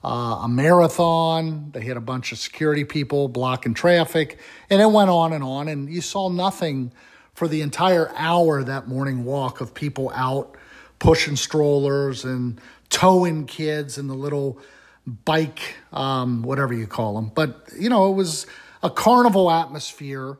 uh, 0.04 0.42
a 0.44 0.48
marathon. 0.50 1.72
They 1.72 1.82
had 1.82 1.98
a 1.98 2.02
bunch 2.02 2.32
of 2.32 2.40
security 2.40 2.84
people 2.84 3.28
blocking 3.28 3.74
traffic, 3.74 4.40
and 4.70 4.82
it 4.82 4.92
went 4.92 5.10
on 5.10 5.34
and 5.34 5.44
on. 5.44 5.68
And 5.68 5.90
you 5.90 6.02
saw 6.02 6.30
nothing 6.30 6.92
for 7.34 7.48
the 7.48 7.62
entire 7.62 8.12
hour 8.16 8.64
that 8.64 8.88
morning 8.88 9.24
walk 9.24 9.62
of 9.62 9.74
people 9.74 10.12
out 10.16 10.58
pushing 11.00 11.36
strollers 11.36 12.26
and 12.26 12.60
towing 12.90 13.46
kids 13.46 13.98
and 14.00 14.10
the 14.10 14.16
little 14.16 14.60
bike, 15.08 15.78
um, 15.94 16.44
whatever 16.44 16.74
you 16.74 16.86
call 16.86 17.16
them. 17.16 17.32
But, 17.34 17.70
you 17.80 17.90
know, 17.90 18.12
it 18.12 18.16
was 18.16 18.46
a 18.84 18.90
carnival 18.90 19.50
atmosphere 19.50 20.38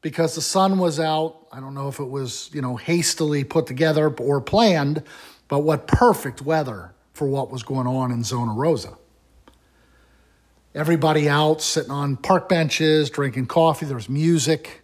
because 0.00 0.34
the 0.34 0.40
sun 0.40 0.78
was 0.78 0.98
out. 0.98 1.46
I 1.52 1.60
don't 1.60 1.74
know 1.74 1.88
if 1.88 2.00
it 2.00 2.08
was, 2.08 2.50
you 2.52 2.62
know, 2.62 2.76
hastily 2.76 3.44
put 3.44 3.66
together 3.66 4.08
or 4.08 4.40
planned, 4.40 5.02
but 5.48 5.60
what 5.60 5.86
perfect 5.86 6.42
weather 6.42 6.92
for 7.12 7.28
what 7.28 7.50
was 7.50 7.62
going 7.62 7.86
on 7.86 8.10
in 8.10 8.24
Zona 8.24 8.52
Rosa. 8.52 8.96
Everybody 10.74 11.28
out 11.28 11.62
sitting 11.62 11.90
on 11.90 12.16
park 12.16 12.48
benches, 12.48 13.08
drinking 13.08 13.46
coffee, 13.46 13.86
there's 13.86 14.08
music. 14.08 14.82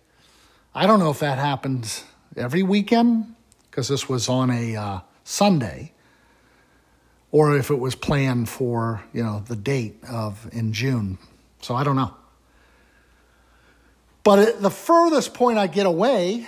I 0.74 0.86
don't 0.86 0.98
know 0.98 1.10
if 1.10 1.18
that 1.18 1.38
happened 1.38 2.02
every 2.34 2.62
weekend 2.62 3.34
because 3.70 3.88
this 3.88 4.08
was 4.08 4.30
on 4.30 4.50
a 4.50 4.76
uh, 4.76 5.00
Sunday 5.24 5.92
or 7.32 7.56
if 7.56 7.70
it 7.70 7.78
was 7.78 7.94
planned 7.94 8.48
for, 8.48 9.02
you 9.12 9.24
know, 9.24 9.42
the 9.48 9.56
date 9.56 9.96
of 10.08 10.48
in 10.52 10.72
June. 10.72 11.18
So 11.62 11.74
I 11.74 11.82
don't 11.82 11.96
know. 11.96 12.14
But 14.22 14.38
at 14.38 14.62
the 14.62 14.70
furthest 14.70 15.34
point 15.34 15.58
I 15.58 15.66
get 15.66 15.86
away, 15.86 16.46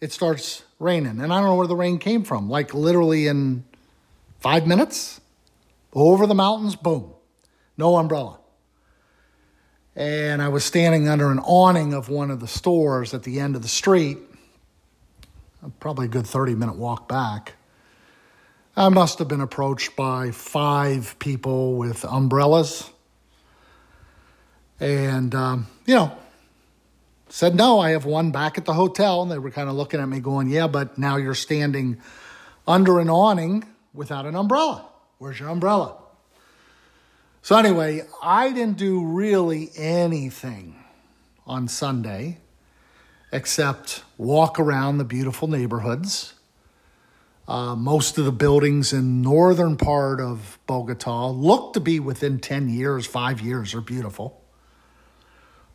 it 0.00 0.12
starts 0.12 0.62
raining. 0.78 1.20
And 1.20 1.32
I 1.32 1.40
don't 1.40 1.44
know 1.44 1.56
where 1.56 1.66
the 1.66 1.76
rain 1.76 1.98
came 1.98 2.24
from. 2.24 2.48
Like 2.48 2.72
literally 2.72 3.26
in 3.26 3.64
five 4.38 4.66
minutes, 4.66 5.20
over 5.92 6.26
the 6.26 6.34
mountains, 6.34 6.76
boom, 6.76 7.12
no 7.76 7.96
umbrella. 7.96 8.38
And 9.96 10.40
I 10.40 10.48
was 10.48 10.64
standing 10.64 11.08
under 11.08 11.32
an 11.32 11.40
awning 11.40 11.92
of 11.92 12.08
one 12.08 12.30
of 12.30 12.38
the 12.38 12.46
stores 12.46 13.12
at 13.12 13.24
the 13.24 13.40
end 13.40 13.56
of 13.56 13.62
the 13.62 13.68
street, 13.68 14.18
probably 15.80 16.06
a 16.06 16.08
good 16.08 16.26
30 16.26 16.54
minute 16.54 16.76
walk 16.76 17.08
back. 17.08 17.54
I 18.78 18.88
must 18.90 19.18
have 19.18 19.28
been 19.28 19.40
approached 19.40 19.96
by 19.96 20.30
five 20.30 21.18
people 21.18 21.76
with 21.76 22.04
umbrellas. 22.04 22.88
And, 24.80 25.34
um, 25.34 25.66
you 25.84 25.94
know, 25.96 26.12
Said, 27.30 27.54
no, 27.54 27.78
I 27.78 27.90
have 27.90 28.06
one 28.06 28.30
back 28.30 28.56
at 28.56 28.64
the 28.64 28.72
hotel. 28.72 29.22
And 29.22 29.30
they 29.30 29.38
were 29.38 29.50
kind 29.50 29.68
of 29.68 29.74
looking 29.74 30.00
at 30.00 30.08
me 30.08 30.20
going, 30.20 30.48
yeah, 30.48 30.66
but 30.66 30.96
now 30.96 31.16
you're 31.16 31.34
standing 31.34 32.00
under 32.66 33.00
an 33.00 33.10
awning 33.10 33.64
without 33.92 34.26
an 34.26 34.34
umbrella. 34.34 34.86
Where's 35.18 35.38
your 35.38 35.50
umbrella? 35.50 35.96
So, 37.42 37.56
anyway, 37.56 38.02
I 38.22 38.52
didn't 38.52 38.78
do 38.78 39.04
really 39.04 39.70
anything 39.76 40.82
on 41.46 41.68
Sunday 41.68 42.38
except 43.30 44.04
walk 44.16 44.58
around 44.58 44.98
the 44.98 45.04
beautiful 45.04 45.48
neighborhoods. 45.48 46.34
Uh, 47.48 47.74
most 47.74 48.18
of 48.18 48.26
the 48.26 48.32
buildings 48.32 48.92
in 48.92 49.22
northern 49.22 49.76
part 49.76 50.20
of 50.20 50.58
Bogota 50.66 51.30
look 51.30 51.72
to 51.72 51.80
be 51.80 51.98
within 51.98 52.38
10 52.38 52.68
years, 52.68 53.06
five 53.06 53.40
years 53.40 53.74
are 53.74 53.80
beautiful. 53.80 54.40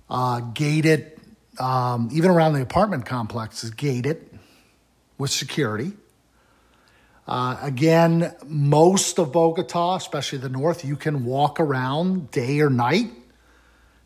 Uh, 0.07 0.39
gated 0.39 1.19
um, 1.59 2.09
even 2.11 2.31
around 2.31 2.53
the 2.53 2.61
apartment 2.61 3.05
complex 3.05 3.63
is 3.63 3.71
gated 3.71 4.27
with 5.17 5.31
security. 5.31 5.93
Uh, 7.27 7.57
again, 7.61 8.35
most 8.45 9.17
of 9.17 9.31
Bogota, 9.31 9.95
especially 9.95 10.39
the 10.39 10.49
north, 10.49 10.83
you 10.83 10.95
can 10.95 11.25
walk 11.25 11.59
around 11.59 12.31
day 12.31 12.59
or 12.59 12.69
night. 12.69 13.11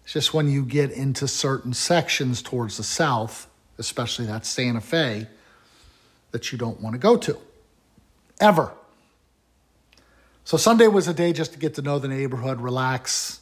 It's 0.03 0.13
just 0.13 0.33
when 0.33 0.49
you 0.49 0.63
get 0.63 0.91
into 0.91 1.27
certain 1.27 1.73
sections 1.73 2.41
towards 2.41 2.77
the 2.77 2.83
south, 2.83 3.47
especially 3.77 4.25
that 4.27 4.45
Santa 4.45 4.81
Fe, 4.81 5.27
that 6.31 6.51
you 6.51 6.57
don't 6.57 6.79
want 6.79 6.93
to 6.93 6.99
go 6.99 7.17
to. 7.17 7.37
Ever. 8.39 8.71
So 10.43 10.57
Sunday 10.57 10.87
was 10.87 11.07
a 11.07 11.13
day 11.13 11.33
just 11.33 11.53
to 11.53 11.59
get 11.59 11.73
to 11.75 11.81
know 11.81 11.99
the 11.99 12.07
neighborhood, 12.07 12.61
relax, 12.61 13.41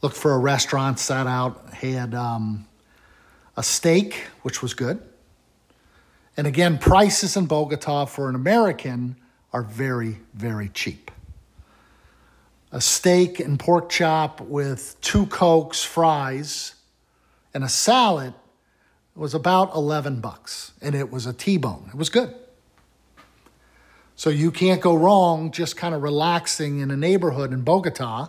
look 0.00 0.14
for 0.14 0.32
a 0.32 0.38
restaurant, 0.38 0.98
sat 0.98 1.26
out, 1.26 1.74
had 1.74 2.14
um, 2.14 2.66
a 3.56 3.62
steak, 3.62 4.28
which 4.42 4.62
was 4.62 4.74
good. 4.74 5.02
And 6.36 6.46
again, 6.46 6.78
prices 6.78 7.36
in 7.36 7.46
Bogota 7.46 8.06
for 8.06 8.28
an 8.28 8.34
American 8.34 9.16
are 9.52 9.62
very, 9.62 10.18
very 10.32 10.68
cheap. 10.70 11.10
A 12.70 12.80
steak 12.80 13.38
and 13.38 13.58
pork 13.58 13.90
chop 13.90 14.40
with 14.40 14.96
two 15.02 15.26
Cokes, 15.26 15.84
fries, 15.84 16.74
and 17.52 17.62
a 17.62 17.68
salad 17.68 18.32
was 19.14 19.34
about 19.34 19.74
11 19.74 20.20
bucks. 20.20 20.72
And 20.80 20.94
it 20.94 21.12
was 21.12 21.26
a 21.26 21.34
T-bone. 21.34 21.90
It 21.92 21.96
was 21.96 22.08
good. 22.08 22.34
So 24.22 24.30
you 24.30 24.52
can't 24.52 24.80
go 24.80 24.94
wrong 24.94 25.50
just 25.50 25.76
kind 25.76 25.96
of 25.96 26.02
relaxing 26.04 26.78
in 26.78 26.92
a 26.92 26.96
neighborhood 26.96 27.52
in 27.52 27.62
Bogota 27.62 28.28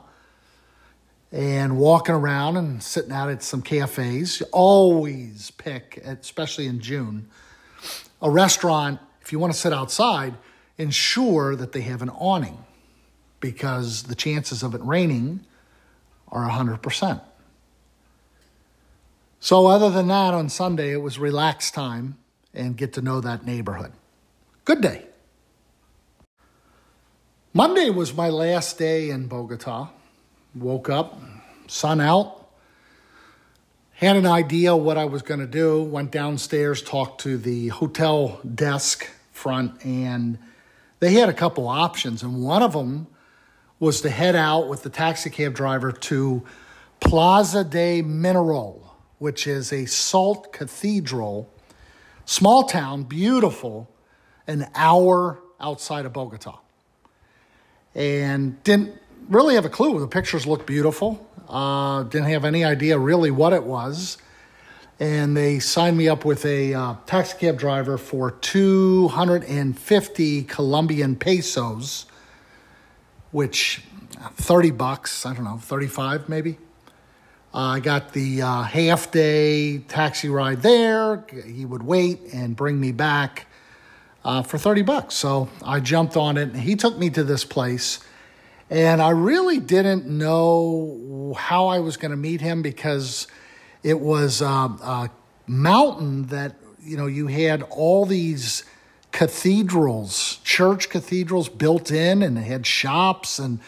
and 1.31 1.77
walking 1.77 2.15
around 2.15 2.57
and 2.57 2.81
sitting 2.81 3.11
out 3.11 3.29
at 3.29 3.43
some 3.43 3.61
cafes. 3.61 4.41
Always 4.51 5.51
pick, 5.51 6.01
especially 6.03 6.65
in 6.65 6.79
June, 6.79 7.29
a 8.23 8.31
restaurant. 8.31 9.01
If 9.21 9.31
you 9.31 9.37
want 9.37 9.53
to 9.53 9.59
sit 9.59 9.71
outside, 9.71 10.33
ensure 10.79 11.55
that 11.55 11.73
they 11.73 11.81
have 11.81 12.01
an 12.01 12.09
awning 12.09 12.57
because 13.39 14.01
the 14.01 14.15
chances 14.15 14.63
of 14.63 14.73
it 14.73 14.81
raining 14.81 15.41
are 16.29 16.49
100%. 16.49 17.21
So, 19.39 19.67
other 19.67 19.91
than 19.91 20.07
that, 20.07 20.33
on 20.33 20.49
Sunday, 20.49 20.91
it 20.91 21.03
was 21.03 21.19
relaxed 21.19 21.75
time 21.75 22.17
and 22.51 22.75
get 22.75 22.93
to 22.93 23.01
know 23.03 23.21
that 23.21 23.45
neighborhood. 23.45 23.91
Good 24.65 24.81
day. 24.81 25.09
Monday 27.55 27.91
was 27.91 28.15
my 28.15 28.29
last 28.29 28.79
day 28.79 29.11
in 29.11 29.27
Bogota. 29.27 29.89
Woke 30.55 30.89
up, 30.89 31.21
sun 31.67 32.01
out, 32.01 32.49
had 33.91 34.15
an 34.15 34.25
idea 34.25 34.75
what 34.75 34.97
I 34.97 35.05
was 35.05 35.21
going 35.21 35.39
to 35.39 35.45
do, 35.45 35.83
went 35.83 36.09
downstairs, 36.09 36.81
talked 36.81 37.21
to 37.21 37.37
the 37.37 37.67
hotel 37.67 38.39
desk 38.55 39.07
front, 39.31 39.85
and 39.85 40.39
they 40.99 41.13
had 41.13 41.29
a 41.29 41.33
couple 41.33 41.67
options. 41.67 42.23
And 42.23 42.41
one 42.41 42.63
of 42.63 42.73
them 42.73 43.05
was 43.79 44.01
to 44.01 44.09
head 44.09 44.35
out 44.35 44.67
with 44.67 44.81
the 44.81 44.89
taxi 44.89 45.29
cab 45.29 45.53
driver 45.53 45.91
to 45.91 46.43
Plaza 47.01 47.63
de 47.63 48.01
Mineral, 48.01 48.95
which 49.19 49.45
is 49.45 49.71
a 49.71 49.85
salt 49.85 50.51
cathedral, 50.53 51.53
small 52.25 52.63
town, 52.63 53.03
beautiful, 53.03 53.91
an 54.47 54.65
hour 54.73 55.39
outside 55.59 56.07
of 56.07 56.13
Bogota. 56.13 56.62
And 57.95 58.61
didn't 58.63 58.99
really 59.29 59.55
have 59.55 59.65
a 59.65 59.69
clue. 59.69 59.99
The 59.99 60.07
pictures 60.07 60.47
looked 60.47 60.65
beautiful. 60.65 61.27
Uh, 61.47 62.03
didn't 62.03 62.29
have 62.29 62.45
any 62.45 62.63
idea 62.63 62.97
really 62.97 63.31
what 63.31 63.53
it 63.53 63.63
was. 63.63 64.17
And 64.99 65.35
they 65.35 65.59
signed 65.59 65.97
me 65.97 66.07
up 66.07 66.23
with 66.23 66.45
a 66.45 66.73
uh, 66.73 66.95
taxi 67.05 67.37
cab 67.37 67.59
driver 67.59 67.97
for 67.97 68.31
250 68.31 70.43
Colombian 70.43 71.15
pesos, 71.15 72.05
which 73.31 73.83
30 74.35 74.71
bucks, 74.71 75.25
I 75.25 75.33
don't 75.33 75.43
know, 75.43 75.57
35 75.57 76.29
maybe. 76.29 76.57
Uh, 77.53 77.57
I 77.57 77.79
got 77.81 78.13
the 78.13 78.41
uh, 78.41 78.63
half 78.63 79.11
day 79.11 79.79
taxi 79.79 80.29
ride 80.29 80.61
there. 80.61 81.25
He 81.45 81.65
would 81.65 81.83
wait 81.83 82.33
and 82.33 82.55
bring 82.55 82.79
me 82.79 82.91
back 82.91 83.47
uh, 84.25 84.41
for 84.41 84.57
30 84.57 84.81
bucks. 84.83 85.15
So 85.15 85.49
I 85.63 85.79
jumped 85.79 86.17
on 86.17 86.37
it. 86.37 86.49
And 86.49 86.57
he 86.57 86.75
took 86.75 86.97
me 86.97 87.09
to 87.11 87.23
this 87.23 87.43
place 87.45 87.99
and 88.73 89.01
I 89.01 89.09
really 89.11 89.59
didn't 89.59 90.07
know 90.07 91.35
how 91.37 91.67
I 91.67 91.77
was 91.79 91.95
going 91.95 92.09
to 92.09 92.17
meet 92.17 92.41
him 92.41 92.63
because 92.63 93.27
it 93.83 93.99
was 93.99 94.41
uh, 94.41 94.45
a 94.47 95.11
mountain 95.45 96.27
that, 96.27 96.55
you 96.81 96.97
know, 96.97 97.05
you 97.05 97.27
had 97.27 97.61
all 97.63 98.05
these 98.05 98.63
cathedrals, 99.11 100.39
church 100.43 100.89
cathedrals 100.89 101.49
built 101.49 101.91
in, 101.91 102.23
and 102.23 102.35
it 102.35 102.45
had 102.45 102.65
shops 102.65 103.37
and 103.37 103.59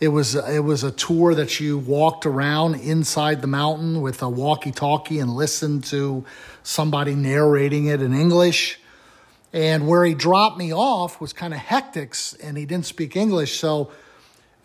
it 0.00 0.08
was 0.08 0.34
it 0.34 0.64
was 0.64 0.82
a 0.82 0.90
tour 0.90 1.34
that 1.34 1.60
you 1.60 1.78
walked 1.78 2.26
around 2.26 2.74
inside 2.74 3.40
the 3.40 3.46
mountain 3.46 4.02
with 4.02 4.20
a 4.20 4.28
walkie-talkie 4.28 5.20
and 5.20 5.30
listened 5.30 5.84
to 5.84 6.24
somebody 6.64 7.14
narrating 7.14 7.86
it 7.86 8.02
in 8.02 8.12
English. 8.12 8.81
And 9.52 9.86
where 9.86 10.04
he 10.04 10.14
dropped 10.14 10.58
me 10.58 10.72
off 10.72 11.20
was 11.20 11.32
kind 11.32 11.52
of 11.52 11.60
hectic, 11.60 12.14
and 12.42 12.56
he 12.56 12.64
didn't 12.64 12.86
speak 12.86 13.16
English, 13.16 13.58
so 13.58 13.90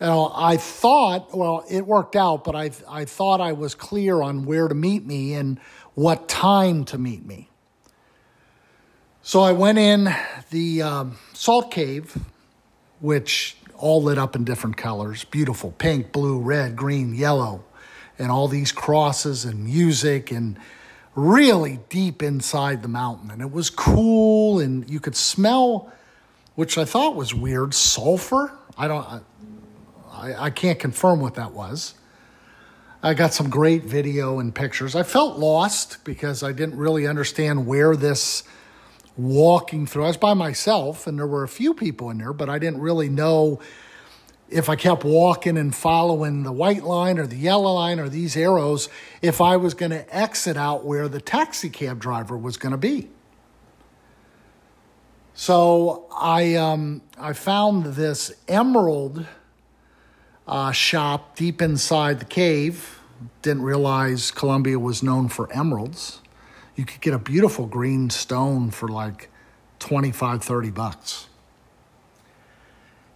you 0.00 0.06
know, 0.06 0.32
I 0.34 0.56
thought, 0.56 1.36
well, 1.36 1.64
it 1.68 1.84
worked 1.84 2.14
out, 2.14 2.44
but 2.44 2.54
I, 2.54 2.70
I 2.88 3.04
thought 3.04 3.40
I 3.40 3.52
was 3.52 3.74
clear 3.74 4.22
on 4.22 4.44
where 4.44 4.68
to 4.68 4.74
meet 4.74 5.04
me 5.04 5.34
and 5.34 5.58
what 5.94 6.28
time 6.28 6.84
to 6.86 6.98
meet 6.98 7.26
me. 7.26 7.48
So 9.22 9.40
I 9.40 9.52
went 9.52 9.78
in 9.78 10.08
the 10.50 10.82
um, 10.82 11.18
salt 11.32 11.72
cave, 11.72 12.16
which 13.00 13.56
all 13.76 14.02
lit 14.02 14.18
up 14.18 14.36
in 14.36 14.44
different 14.44 14.76
colors 14.76 15.24
beautiful 15.24 15.72
pink, 15.72 16.12
blue, 16.12 16.38
red, 16.38 16.76
green, 16.76 17.14
yellow, 17.14 17.64
and 18.18 18.30
all 18.30 18.46
these 18.46 18.70
crosses 18.70 19.44
and 19.44 19.64
music 19.64 20.30
and 20.30 20.58
really 21.18 21.80
deep 21.88 22.22
inside 22.22 22.82
the 22.82 22.88
mountain. 22.88 23.30
And 23.30 23.42
it 23.42 23.50
was 23.50 23.70
cool, 23.70 24.60
and 24.60 24.88
you 24.88 25.00
could 25.00 25.16
smell 25.16 25.92
which 26.54 26.76
I 26.76 26.84
thought 26.84 27.14
was 27.14 27.32
weird. 27.32 27.72
Sulfur? 27.72 28.50
I 28.76 28.88
don't. 28.88 29.22
I, 30.10 30.46
I 30.46 30.50
can't 30.50 30.78
confirm 30.78 31.20
what 31.20 31.36
that 31.36 31.52
was. 31.52 31.94
I 33.00 33.14
got 33.14 33.32
some 33.32 33.48
great 33.48 33.84
video 33.84 34.40
and 34.40 34.52
pictures. 34.52 34.96
I 34.96 35.04
felt 35.04 35.38
lost 35.38 36.02
because 36.02 36.42
I 36.42 36.50
didn't 36.50 36.76
really 36.76 37.06
understand 37.06 37.64
where 37.64 37.94
this 37.94 38.42
walking 39.16 39.86
through. 39.86 40.02
I 40.02 40.08
was 40.08 40.16
by 40.16 40.34
myself 40.34 41.06
and 41.06 41.16
there 41.16 41.28
were 41.28 41.44
a 41.44 41.48
few 41.48 41.74
people 41.74 42.10
in 42.10 42.18
there, 42.18 42.32
but 42.32 42.48
I 42.48 42.58
didn't 42.58 42.80
really 42.80 43.08
know 43.08 43.60
if 44.50 44.68
I 44.68 44.76
kept 44.76 45.04
walking 45.04 45.56
and 45.56 45.74
following 45.74 46.42
the 46.42 46.52
white 46.52 46.82
line 46.82 47.18
or 47.18 47.26
the 47.26 47.36
yellow 47.36 47.74
line 47.74 48.00
or 48.00 48.08
these 48.08 48.36
arrows, 48.36 48.88
if 49.20 49.40
I 49.40 49.56
was 49.56 49.74
going 49.74 49.90
to 49.90 50.16
exit 50.16 50.56
out 50.56 50.84
where 50.84 51.08
the 51.08 51.20
taxi 51.20 51.68
cab 51.68 51.98
driver 51.98 52.36
was 52.36 52.56
going 52.56 52.72
to 52.72 52.78
be. 52.78 53.08
So 55.34 56.06
I 56.10 56.56
um, 56.56 57.02
I 57.16 57.32
found 57.32 57.94
this 57.94 58.32
emerald 58.48 59.24
uh, 60.48 60.72
shop 60.72 61.36
deep 61.36 61.62
inside 61.62 62.18
the 62.18 62.24
cave. 62.24 62.98
Didn't 63.42 63.62
realize 63.62 64.30
Colombia 64.32 64.80
was 64.80 65.02
known 65.02 65.28
for 65.28 65.52
emeralds. 65.52 66.20
You 66.74 66.84
could 66.84 67.00
get 67.00 67.14
a 67.14 67.18
beautiful 67.18 67.66
green 67.66 68.10
stone 68.10 68.70
for 68.70 68.88
like 68.88 69.30
25, 69.78 70.42
30 70.42 70.70
bucks. 70.70 71.27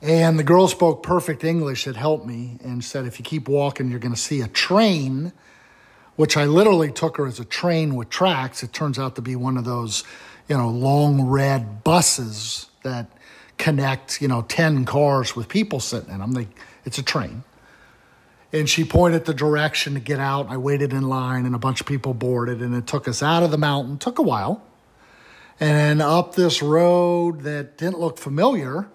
And 0.03 0.37
the 0.37 0.43
girl 0.43 0.67
spoke 0.67 1.05
perfect 1.05 1.45
English 1.45 1.85
that 1.85 1.95
helped 1.95 2.27
me 2.27 2.59
and 2.65 2.85
said, 2.85 3.07
if 3.07 3.21
you 3.21 3.25
keep 3.25 3.49
walking, 3.49 3.89
you're 3.89 4.01
going 4.01 4.15
to 4.15 4.21
see 4.21 4.41
a 4.41 4.49
train, 4.49 5.33
which 6.17 6.37
I 6.37 6.45
literally 6.45 6.91
took 6.91 7.19
her 7.19 7.27
as 7.27 7.39
a 7.39 7.45
train 7.45 7.95
with 7.95 8.11
tracks. 8.11 8.65
It 8.65 8.73
turns 8.73 8.99
out 8.99 9.15
to 9.15 9.23
be 9.23 9.37
one 9.37 9.57
of 9.57 9.65
those, 9.65 10.03
you 10.49 10.57
know, 10.57 10.69
long 10.69 11.23
red 11.23 11.85
buses 11.85 12.67
that 12.83 13.13
connect, 13.59 14.21
you 14.21 14.27
know, 14.27 14.43
10 14.43 14.85
cars 14.87 15.37
with 15.37 15.49
people 15.49 15.79
sitting 15.79 16.11
in 16.11 16.19
them. 16.19 16.33
They, 16.33 16.49
it's 16.85 16.99
a 16.99 17.03
train. 17.05 17.45
And 18.53 18.69
she 18.69 18.85
pointed 18.85 19.25
the 19.25 19.35
direction 19.35 19.95
to 19.95 20.01
get 20.01 20.19
out. 20.19 20.49
I 20.49 20.57
waited 20.57 20.93
in 20.93 21.09
line 21.09 21.47
and 21.47 21.55
a 21.55 21.61
bunch 21.61 21.81
of 21.81 21.87
people 21.87 22.13
boarded 22.13 22.61
and 22.61 22.75
it 22.75 22.89
took 22.89 23.07
us 23.07 23.23
out 23.23 23.45
of 23.45 23.53
the 23.53 23.57
mountain. 23.57 23.99
Took 23.99 24.19
a 24.19 24.23
while. 24.23 24.65
And 25.61 26.03
up 26.03 26.35
this 26.35 26.61
road 26.61 27.43
that 27.43 27.79
didn't 27.79 28.01
look 28.01 28.19
familiar 28.19 28.89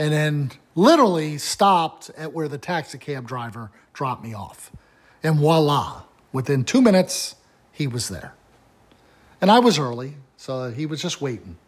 and 0.00 0.14
then 0.14 0.50
literally 0.74 1.36
stopped 1.36 2.10
at 2.16 2.32
where 2.32 2.48
the 2.48 2.56
taxi 2.56 2.96
cab 2.96 3.28
driver 3.28 3.70
dropped 3.92 4.24
me 4.24 4.32
off. 4.32 4.72
And 5.22 5.38
voila, 5.38 6.04
within 6.32 6.64
two 6.64 6.80
minutes, 6.80 7.36
he 7.70 7.86
was 7.86 8.08
there. 8.08 8.32
And 9.42 9.50
I 9.50 9.58
was 9.58 9.78
early, 9.78 10.14
so 10.38 10.70
he 10.70 10.86
was 10.86 11.02
just 11.02 11.20
waiting. 11.20 11.58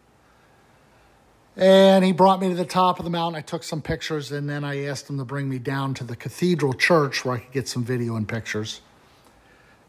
And 1.55 2.03
he 2.03 2.11
brought 2.11 2.41
me 2.41 2.49
to 2.49 2.55
the 2.55 2.65
top 2.65 2.97
of 2.97 3.05
the 3.05 3.11
mountain. 3.11 3.37
I 3.37 3.41
took 3.41 3.61
some 3.61 3.83
pictures, 3.83 4.31
and 4.31 4.49
then 4.49 4.63
I 4.63 4.85
asked 4.85 5.07
him 5.07 5.19
to 5.19 5.25
bring 5.25 5.47
me 5.47 5.59
down 5.59 5.93
to 5.93 6.03
the 6.03 6.15
cathedral 6.15 6.73
church 6.73 7.23
where 7.23 7.35
I 7.35 7.39
could 7.39 7.51
get 7.51 7.67
some 7.67 7.83
video 7.83 8.15
and 8.15 8.27
pictures. 8.27 8.81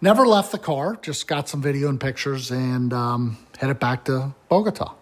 Never 0.03 0.27
left 0.27 0.53
the 0.53 0.59
car, 0.59 0.99
just 1.01 1.27
got 1.27 1.49
some 1.49 1.63
video 1.63 1.89
and 1.89 1.99
pictures 1.99 2.51
and 2.51 2.93
um, 2.93 3.39
headed 3.59 3.81
back 3.81 4.05
to 4.05 4.35
Bogota. 4.51 4.93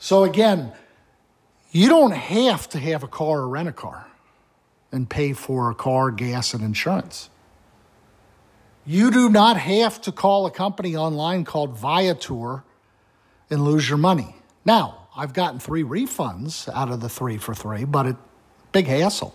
So, 0.00 0.24
again, 0.24 0.72
you 1.70 1.88
don't 1.88 2.12
have 2.12 2.68
to 2.70 2.78
have 2.78 3.02
a 3.02 3.08
car 3.08 3.40
or 3.40 3.48
rent 3.48 3.68
a 3.68 3.72
car 3.72 4.06
and 4.90 5.08
pay 5.08 5.32
for 5.32 5.70
a 5.70 5.74
car, 5.74 6.10
gas, 6.10 6.54
and 6.54 6.62
insurance. 6.62 7.28
You 8.86 9.10
do 9.10 9.28
not 9.28 9.58
have 9.58 10.00
to 10.02 10.12
call 10.12 10.46
a 10.46 10.50
company 10.50 10.96
online 10.96 11.44
called 11.44 11.76
Viator 11.76 12.64
and 13.50 13.64
lose 13.64 13.88
your 13.88 13.98
money. 13.98 14.34
Now, 14.64 15.08
I've 15.14 15.34
gotten 15.34 15.58
three 15.58 15.82
refunds 15.82 16.72
out 16.72 16.90
of 16.90 17.00
the 17.00 17.08
three 17.08 17.36
for 17.36 17.54
three, 17.54 17.84
but 17.84 18.06
it 18.06 18.16
big 18.72 18.86
hassle. 18.86 19.34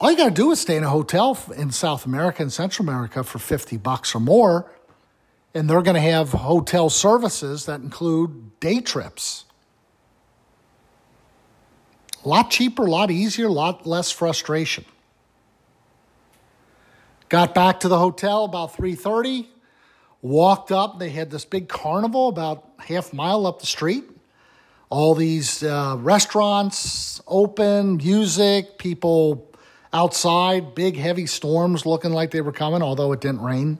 All 0.00 0.10
you 0.10 0.16
got 0.16 0.30
to 0.30 0.34
do 0.34 0.50
is 0.50 0.60
stay 0.60 0.76
in 0.76 0.84
a 0.84 0.88
hotel 0.88 1.38
in 1.56 1.70
South 1.70 2.06
America 2.06 2.42
and 2.42 2.52
Central 2.52 2.88
America 2.88 3.22
for 3.22 3.38
50 3.38 3.76
bucks 3.76 4.14
or 4.14 4.20
more, 4.20 4.70
and 5.54 5.68
they're 5.68 5.82
going 5.82 5.94
to 5.94 6.00
have 6.00 6.30
hotel 6.30 6.90
services 6.90 7.66
that 7.66 7.80
include 7.80 8.58
day 8.60 8.80
trips. 8.80 9.44
A 12.24 12.28
lot 12.28 12.50
cheaper, 12.50 12.86
a 12.86 12.90
lot 12.90 13.10
easier, 13.10 13.46
a 13.46 13.52
lot 13.52 13.86
less 13.86 14.10
frustration. 14.10 14.84
Got 17.28 17.54
back 17.54 17.80
to 17.80 17.88
the 17.88 17.98
hotel 17.98 18.44
about 18.44 18.76
3:30, 18.76 19.48
walked 20.20 20.70
up, 20.70 20.98
they 20.98 21.10
had 21.10 21.30
this 21.30 21.44
big 21.44 21.68
carnival 21.68 22.28
about 22.28 22.64
half 22.78 23.12
mile 23.12 23.46
up 23.46 23.58
the 23.58 23.66
street. 23.66 24.04
All 24.90 25.14
these 25.14 25.62
uh, 25.62 25.96
restaurants 25.98 27.20
open, 27.26 27.96
music, 27.96 28.78
people 28.78 29.48
outside, 29.92 30.74
big 30.74 30.96
heavy 30.96 31.26
storms 31.26 31.86
looking 31.86 32.12
like 32.12 32.30
they 32.30 32.40
were 32.40 32.52
coming, 32.52 32.82
although 32.82 33.12
it 33.12 33.20
didn't 33.20 33.40
rain. 33.40 33.78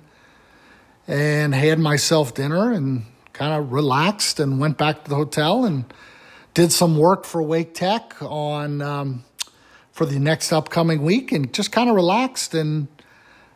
And 1.06 1.54
had 1.54 1.78
myself 1.78 2.34
dinner 2.34 2.72
and 2.72 3.04
kind 3.32 3.52
of 3.52 3.72
relaxed 3.72 4.40
and 4.40 4.58
went 4.58 4.78
back 4.78 5.04
to 5.04 5.10
the 5.10 5.16
hotel 5.16 5.64
and 5.64 5.84
did 6.54 6.72
some 6.72 6.98
work 6.98 7.24
for 7.24 7.42
Wake 7.42 7.74
Tech 7.74 8.14
on 8.20 8.82
um, 8.82 9.24
for 9.92 10.06
the 10.06 10.18
next 10.18 10.52
upcoming 10.52 11.02
week 11.02 11.32
and 11.32 11.52
just 11.52 11.72
kind 11.72 11.88
of 11.88 11.96
relaxed. 11.96 12.54
And 12.54 12.88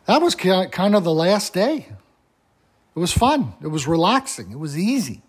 that 0.05 0.21
was 0.21 0.35
kind 0.35 0.95
of 0.95 1.03
the 1.03 1.13
last 1.13 1.53
day. 1.53 1.87
It 2.95 2.99
was 2.99 3.11
fun. 3.11 3.53
It 3.61 3.67
was 3.67 3.87
relaxing. 3.87 4.51
It 4.51 4.59
was 4.59 4.77
easy. 4.77 5.21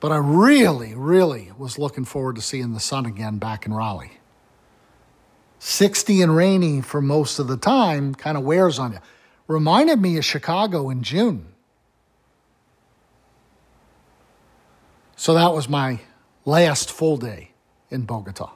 But 0.00 0.10
I 0.10 0.16
really, 0.16 0.94
really 0.94 1.52
was 1.56 1.78
looking 1.78 2.04
forward 2.04 2.36
to 2.36 2.42
seeing 2.42 2.72
the 2.72 2.80
sun 2.80 3.06
again 3.06 3.38
back 3.38 3.66
in 3.66 3.74
Raleigh. 3.74 4.18
60 5.58 6.22
and 6.22 6.34
rainy 6.34 6.80
for 6.80 7.00
most 7.00 7.38
of 7.38 7.46
the 7.46 7.56
time 7.56 8.14
kind 8.14 8.36
of 8.36 8.42
wears 8.42 8.80
on 8.80 8.92
you. 8.92 8.98
Reminded 9.46 10.00
me 10.00 10.16
of 10.16 10.24
Chicago 10.24 10.90
in 10.90 11.02
June. 11.02 11.51
So 15.22 15.34
that 15.34 15.54
was 15.54 15.68
my 15.68 16.00
last 16.44 16.90
full 16.90 17.16
day 17.16 17.52
in 17.92 18.02
Bogota. 18.02 18.50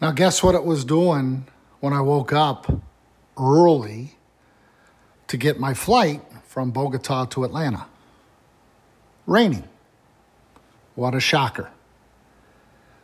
Now, 0.00 0.10
guess 0.10 0.42
what 0.42 0.56
it 0.56 0.64
was 0.64 0.84
doing 0.84 1.46
when 1.78 1.92
I 1.92 2.00
woke 2.00 2.32
up 2.32 2.66
early 3.38 4.16
to 5.28 5.36
get 5.36 5.60
my 5.60 5.72
flight 5.72 6.20
from 6.48 6.72
Bogota 6.72 7.26
to 7.26 7.44
Atlanta? 7.44 7.86
Raining. 9.28 9.68
What 10.96 11.14
a 11.14 11.20
shocker. 11.20 11.70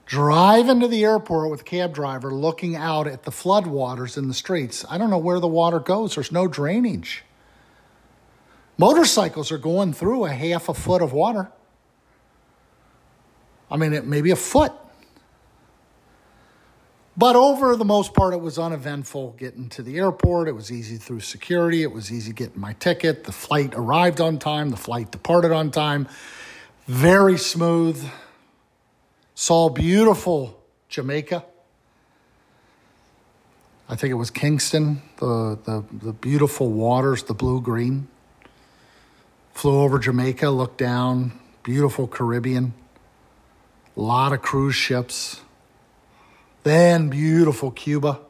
Drive 0.05 0.69
into 0.69 0.89
the 0.89 1.05
airport 1.05 1.49
with 1.49 1.65
cab 1.65 1.95
driver 1.95 2.35
looking 2.35 2.75
out 2.75 3.07
at 3.07 3.23
the 3.23 3.31
floodwaters 3.31 4.19
in 4.19 4.27
the 4.27 4.35
streets. 4.35 4.85
I 4.91 4.99
don't 4.99 5.11
know 5.11 5.19
where 5.19 5.39
the 5.39 5.47
water 5.47 5.79
goes, 5.79 6.17
there's 6.17 6.33
no 6.33 6.49
drainage. 6.49 7.23
Motorcycles 8.79 9.51
are 9.51 9.59
going 9.59 9.93
through 9.93 10.25
a 10.25 10.31
half 10.31 10.69
a 10.69 10.75
foot 10.75 11.03
of 11.03 11.13
water. 11.13 11.51
I 13.71 13.77
mean, 13.77 13.93
it 13.93 14.07
maybe 14.07 14.31
a 14.31 14.37
foot. 14.37 14.73
But 17.17 17.35
over 17.35 17.75
the 17.75 17.85
most 17.85 18.15
part, 18.15 18.33
it 18.33 18.41
was 18.41 18.61
uneventful 18.61 19.35
getting 19.37 19.69
to 19.71 19.83
the 19.83 19.99
airport. 19.99 20.47
It 20.47 20.53
was 20.53 20.71
easy 20.71 20.97
through 20.97 21.21
security. 21.21 21.83
It 21.83 21.91
was 21.91 22.13
easy 22.13 22.33
getting 22.33 22.61
my 22.61 22.75
ticket. 22.75 23.25
The 23.25 23.33
flight 23.33 23.75
arrived 23.75 24.21
on 24.21 24.39
time. 24.39 24.71
The 24.71 24.77
flight 24.77 25.11
departed 25.11 25.51
on 25.51 25.73
time. 25.73 26.07
Very 26.87 27.37
smooth. 27.37 28.09
Saw 29.35 29.69
beautiful 29.69 30.63
Jamaica. 30.89 31.45
I 33.89 33.97
think 33.97 34.13
it 34.13 34.15
was 34.15 34.31
Kingston, 34.31 35.03
the, 35.17 35.59
the, 35.65 35.85
the 35.91 36.13
beautiful 36.13 36.71
waters, 36.71 37.25
the 37.25 37.35
blue 37.35 37.61
green. 37.61 38.07
Flew 39.59 39.81
over 39.81 39.99
Jamaica, 39.99 40.51
looked 40.51 40.79
down, 40.79 41.33
beautiful 41.65 42.07
Caribbean, 42.07 42.75
a 43.97 44.01
lot 44.01 44.33
of 44.33 44.41
cruise 44.41 44.77
ships. 44.77 45.41
Then 46.63 47.09
beautiful 47.09 47.73
Cuba. 47.73 48.21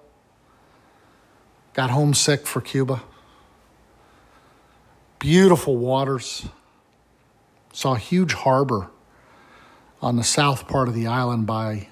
Got 1.74 1.90
homesick 1.90 2.46
for 2.46 2.62
Cuba. 2.62 3.02
Beautiful 5.18 5.76
waters. 5.76 6.46
Saw 7.74 7.96
a 7.96 7.98
huge 7.98 8.32
harbor 8.32 8.88
on 10.00 10.16
the 10.16 10.24
south 10.24 10.66
part 10.66 10.88
of 10.88 10.94
the 10.94 11.08
island 11.08 11.46
by 11.46 11.88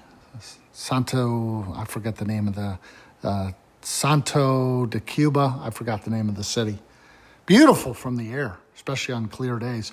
Santo, 0.71 1.75
I 1.75 1.85
forget 1.85 2.15
the 2.15 2.25
name 2.25 2.47
of 2.47 2.55
the, 2.55 2.79
uh, 3.21 3.51
Santo 3.81 4.87
de 4.87 4.99
Cuba. 4.99 5.59
I 5.61 5.69
forgot 5.69 6.05
the 6.05 6.09
name 6.09 6.27
of 6.27 6.35
the 6.35 6.43
city. 6.43 6.79
Beautiful 7.45 7.93
from 7.93 8.17
the 8.17 8.31
air 8.31 8.57
especially 8.77 9.15
on 9.15 9.27
clear 9.27 9.59
days. 9.59 9.91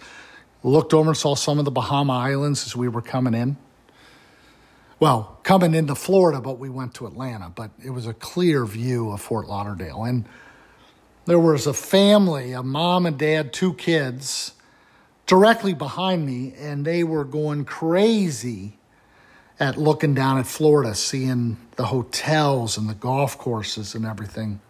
Looked 0.62 0.94
over 0.94 1.10
and 1.10 1.16
saw 1.16 1.34
some 1.34 1.58
of 1.58 1.64
the 1.64 1.70
Bahama 1.70 2.12
Islands 2.12 2.64
as 2.64 2.76
we 2.76 2.86
were 2.86 3.02
coming 3.02 3.34
in. 3.34 3.56
Well, 5.00 5.38
coming 5.42 5.74
into 5.74 5.94
Florida, 5.94 6.40
but 6.40 6.58
we 6.58 6.68
went 6.68 6.94
to 6.94 7.06
Atlanta. 7.06 7.50
But 7.54 7.70
it 7.82 7.90
was 7.90 8.06
a 8.06 8.14
clear 8.14 8.64
view 8.64 9.10
of 9.10 9.20
Fort 9.20 9.48
Lauderdale. 9.48 10.04
And 10.04 10.26
there 11.24 11.40
was 11.40 11.66
a 11.66 11.72
family, 11.72 12.52
a 12.52 12.62
mom 12.62 13.06
and 13.06 13.18
dad, 13.18 13.52
two 13.52 13.74
kids, 13.74 14.52
directly 15.26 15.74
behind 15.74 16.26
me, 16.26 16.54
and 16.58 16.84
they 16.84 17.04
were 17.04 17.24
going 17.24 17.64
crazy 17.64 18.78
at 19.58 19.78
looking 19.78 20.14
down 20.14 20.38
at 20.38 20.46
Florida, 20.46 20.94
seeing 20.94 21.56
the 21.76 21.86
hotels 21.86 22.76
and 22.76 22.88
the 22.88 22.94
golf 22.94 23.38
courses 23.38 23.94
and 23.94 24.04
everything. 24.04 24.60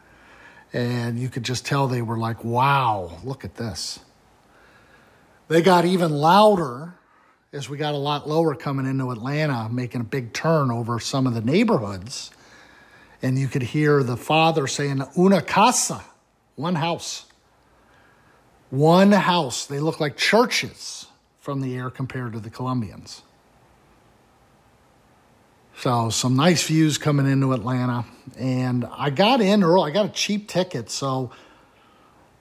And 0.74 1.20
you 1.20 1.28
could 1.28 1.44
just 1.44 1.64
tell 1.64 1.87
they 1.87 2.02
were 2.02 2.18
like, 2.18 2.44
wow, 2.44 3.18
look 3.22 3.44
at 3.44 3.54
this. 3.54 4.00
They 5.46 5.62
got 5.62 5.84
even 5.84 6.10
louder 6.10 6.94
as 7.52 7.70
we 7.70 7.78
got 7.78 7.94
a 7.94 7.98
lot 7.98 8.28
lower 8.28 8.56
coming 8.56 8.84
into 8.84 9.12
Atlanta, 9.12 9.68
making 9.70 10.00
a 10.00 10.04
big 10.04 10.32
turn 10.32 10.72
over 10.72 10.98
some 10.98 11.28
of 11.28 11.34
the 11.34 11.40
neighborhoods. 11.40 12.32
And 13.22 13.38
you 13.38 13.46
could 13.46 13.62
hear 13.62 14.02
the 14.02 14.16
father 14.16 14.66
saying, 14.66 15.00
Una 15.16 15.40
casa, 15.40 16.04
one 16.56 16.74
house. 16.74 17.26
One 18.70 19.12
house. 19.12 19.66
They 19.66 19.78
look 19.78 20.00
like 20.00 20.16
churches 20.16 21.06
from 21.38 21.60
the 21.60 21.76
air 21.76 21.88
compared 21.88 22.32
to 22.32 22.40
the 22.40 22.50
Colombians. 22.50 23.22
So, 25.78 26.10
some 26.10 26.37
nice 26.37 26.66
views 26.66 26.98
coming 26.98 27.30
into 27.30 27.52
Atlanta. 27.52 28.04
And 28.38 28.87
I 28.90 29.10
got 29.10 29.40
in 29.40 29.62
early, 29.64 29.90
I 29.90 29.94
got 29.94 30.06
a 30.06 30.12
cheap 30.12 30.48
ticket. 30.48 30.90
So, 30.90 31.32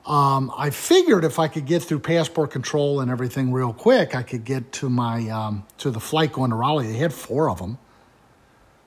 um, 0.06 0.52
I 0.58 0.70
figured 0.70 1.24
if 1.24 1.40
I 1.40 1.48
could 1.48 1.66
get 1.66 1.82
through 1.82 2.00
passport 2.00 2.52
control 2.52 3.00
and 3.00 3.10
everything 3.10 3.54
real 3.54 3.72
quick, 3.72 4.16
I 4.16 4.24
could 4.24 4.44
get 4.44 4.72
to 4.74 4.90
my 4.90 5.30
um, 5.30 5.66
to 5.78 5.92
the 5.92 6.00
flight 6.00 6.34
going 6.34 6.50
to 6.50 6.58
Raleigh. 6.58 6.88
They 6.88 6.98
had 6.98 7.14
four 7.14 7.50
of 7.50 7.60
them 7.60 7.78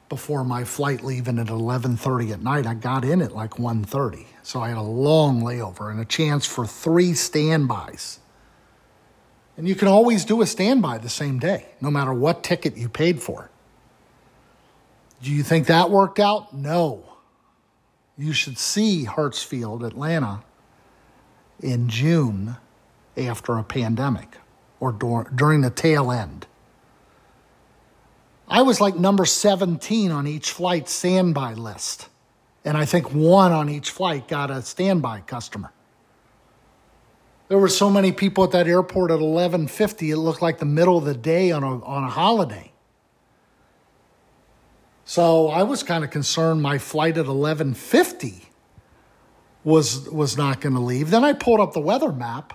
before 0.09 0.45
my 0.45 0.65
flight 0.65 1.03
leaving 1.03 1.39
at 1.39 1.47
11:30 1.47 2.33
at 2.33 2.43
night. 2.43 2.67
I 2.67 2.75
got 2.75 3.05
in 3.05 3.23
at 3.23 3.35
like 3.35 3.59
1:30, 3.59 4.27
so 4.43 4.61
I 4.61 4.69
had 4.69 4.77
a 4.77 4.83
long 4.83 5.41
layover 5.41 5.91
and 5.91 5.99
a 6.01 6.05
chance 6.05 6.45
for 6.45 6.67
three 6.67 7.15
standbys. 7.15 8.19
And 9.57 9.67
you 9.67 9.75
can 9.75 9.89
always 9.89 10.27
do 10.27 10.43
a 10.43 10.47
standby 10.47 10.99
the 10.99 11.09
same 11.09 11.39
day, 11.39 11.69
no 11.81 11.91
matter 11.91 12.13
what 12.13 12.45
ticket 12.45 12.77
you 12.77 12.91
paid 12.91 13.23
for. 13.23 13.51
Do 15.23 15.33
you 15.33 15.43
think 15.43 15.67
that 15.67 15.91
worked 15.91 16.19
out? 16.19 16.55
No. 16.55 17.05
You 18.19 18.33
should 18.33 18.59
see 18.59 19.05
Hartsfield, 19.05 19.87
Atlanta 19.87 20.43
in 21.61 21.89
June 21.89 22.57
after 23.17 23.57
a 23.57 23.63
pandemic 23.65 24.37
or 24.81 24.93
dur- 24.93 25.31
during 25.35 25.63
the 25.63 25.71
tail 25.71 26.11
end. 26.11 26.47
I 28.49 28.63
was 28.63 28.81
like 28.81 28.97
number 28.97 29.25
17 29.25 30.11
on 30.11 30.27
each 30.27 30.53
flight 30.53 30.89
standby 30.89 31.55
list. 31.55 32.09
And 32.65 32.77
I 32.77 32.85
think 32.85 33.13
one 33.13 33.53
on 33.53 33.69
each 33.69 33.91
flight 33.91 34.29
got 34.29 34.51
a 34.51 34.63
standby 34.63 35.21
customer. 35.21 35.73
There 37.49 37.59
were 37.59 37.69
so 37.69 37.89
many 37.89 38.11
people 38.11 38.43
at 38.45 38.51
that 38.51 38.67
airport 38.67 39.13
at 39.13 39.21
11:50 39.21 40.11
it 40.11 40.17
looked 40.17 40.43
like 40.43 40.59
the 40.59 40.65
middle 40.65 40.99
of 40.99 41.05
the 41.05 41.15
day 41.15 41.53
on 41.53 41.63
a 41.63 41.85
on 41.85 42.03
a 42.03 42.11
holiday. 42.11 42.73
So 45.07 45.49
I 45.49 45.63
was 45.63 45.85
kind 45.85 46.03
of 46.03 46.11
concerned 46.11 46.61
my 46.61 46.79
flight 46.79 47.17
at 47.17 47.27
11:50 47.27 48.47
was 49.63 50.11
was 50.11 50.37
not 50.37 50.61
going 50.61 50.75
to 50.75 50.81
leave. 50.81 51.11
Then 51.11 51.25
I 51.25 51.33
pulled 51.33 51.61
up 51.61 51.73
the 51.73 51.81
weather 51.81 52.13
map 52.13 52.53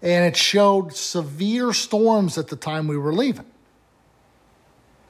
and 0.00 0.24
it 0.24 0.36
showed 0.36 0.94
severe 0.94 1.72
storms 1.72 2.38
at 2.38 2.48
the 2.48 2.56
time 2.56 2.86
we 2.86 2.96
were 2.96 3.12
leaving. 3.12 3.50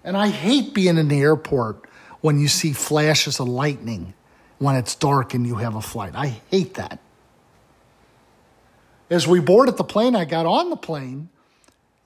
And 0.03 0.17
I 0.17 0.29
hate 0.29 0.73
being 0.73 0.97
in 0.97 1.09
the 1.09 1.21
airport 1.21 1.85
when 2.23 2.41
you 2.41 2.49
see 2.49 2.73
flashes 2.73 3.39
of 3.39 3.47
lightning 3.47 4.15
when 4.59 4.77
it's 4.77 4.95
dark 4.95 5.35
and 5.35 5.47
you 5.47 5.57
have 5.57 5.75
a 5.75 5.83
flight. 5.83 6.15
I 6.17 6.41
hate 6.51 6.75
that. 6.75 7.01
As 9.11 9.29
we 9.29 9.41
boarded 9.41 9.77
the 9.77 9.85
plane, 9.85 10.17
I 10.17 10.25
got 10.25 10.47
on 10.47 10.71
the 10.71 10.77
plane. 10.77 11.29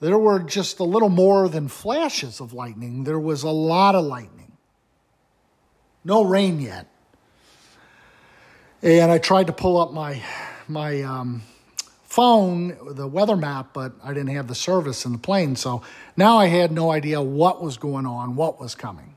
There 0.01 0.19
were 0.19 0.41
just 0.41 0.81
a 0.81 0.85
little 0.85 1.09
more 1.09 1.49
than 1.49 1.69
flashes 1.69 2.41
of 2.41 2.53
lightning. 2.53 3.05
There 3.05 3.19
was 3.19 3.43
a 3.43 3.51
lot 3.51 3.95
of 3.95 4.05
lightning. 4.05 4.53
No 6.05 6.25
rain 6.25 6.61
yet. 6.61 6.89
And 8.83 9.11
I 9.11 9.19
tried 9.19 9.47
to 9.47 9.53
pull 9.53 9.81
up 9.81 9.93
my 9.93 10.23
my 10.69 11.03
um, 11.03 11.43
phone, 12.05 12.77
the 12.95 13.07
weather 13.07 13.37
map, 13.37 13.73
but 13.73 13.93
I 14.03 14.15
didn't 14.15 14.35
have 14.35 14.47
the 14.47 14.55
service 14.55 15.05
in 15.05 15.13
the 15.13 15.19
plane. 15.19 15.57
So 15.57 15.83
now 16.17 16.39
I 16.39 16.47
had 16.47 16.71
no 16.71 16.91
idea 16.91 17.21
what 17.21 17.63
was 17.63 17.77
going 17.77 18.07
on, 18.07 18.37
what 18.37 18.61
was 18.61 18.75
coming. 18.75 19.17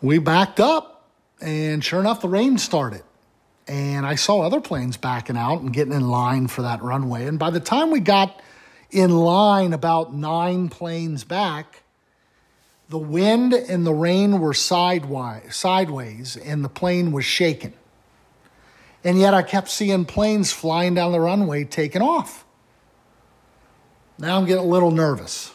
We 0.00 0.18
backed 0.18 0.60
up, 0.60 1.08
and 1.40 1.82
sure 1.82 2.00
enough, 2.00 2.20
the 2.20 2.28
rain 2.28 2.58
started. 2.58 3.02
And 3.68 4.04
I 4.04 4.16
saw 4.16 4.42
other 4.42 4.60
planes 4.60 4.96
backing 4.96 5.36
out 5.36 5.60
and 5.60 5.72
getting 5.72 5.92
in 5.92 6.08
line 6.08 6.48
for 6.48 6.62
that 6.62 6.82
runway. 6.82 7.26
And 7.26 7.38
by 7.38 7.50
the 7.50 7.60
time 7.60 7.90
we 7.90 8.00
got 8.00 8.40
in 8.90 9.10
line 9.10 9.72
about 9.72 10.12
nine 10.12 10.68
planes 10.68 11.24
back, 11.24 11.82
the 12.88 12.98
wind 12.98 13.54
and 13.54 13.86
the 13.86 13.94
rain 13.94 14.40
were 14.40 14.52
sideways, 14.52 15.56
sideways, 15.56 16.36
and 16.36 16.64
the 16.64 16.68
plane 16.68 17.12
was 17.12 17.24
shaking. 17.24 17.72
And 19.04 19.18
yet 19.18 19.32
I 19.34 19.42
kept 19.42 19.68
seeing 19.68 20.04
planes 20.04 20.52
flying 20.52 20.94
down 20.94 21.12
the 21.12 21.20
runway 21.20 21.64
taking 21.64 22.02
off. 22.02 22.44
Now 24.18 24.38
I'm 24.38 24.44
getting 24.44 24.64
a 24.64 24.68
little 24.68 24.90
nervous. 24.90 25.52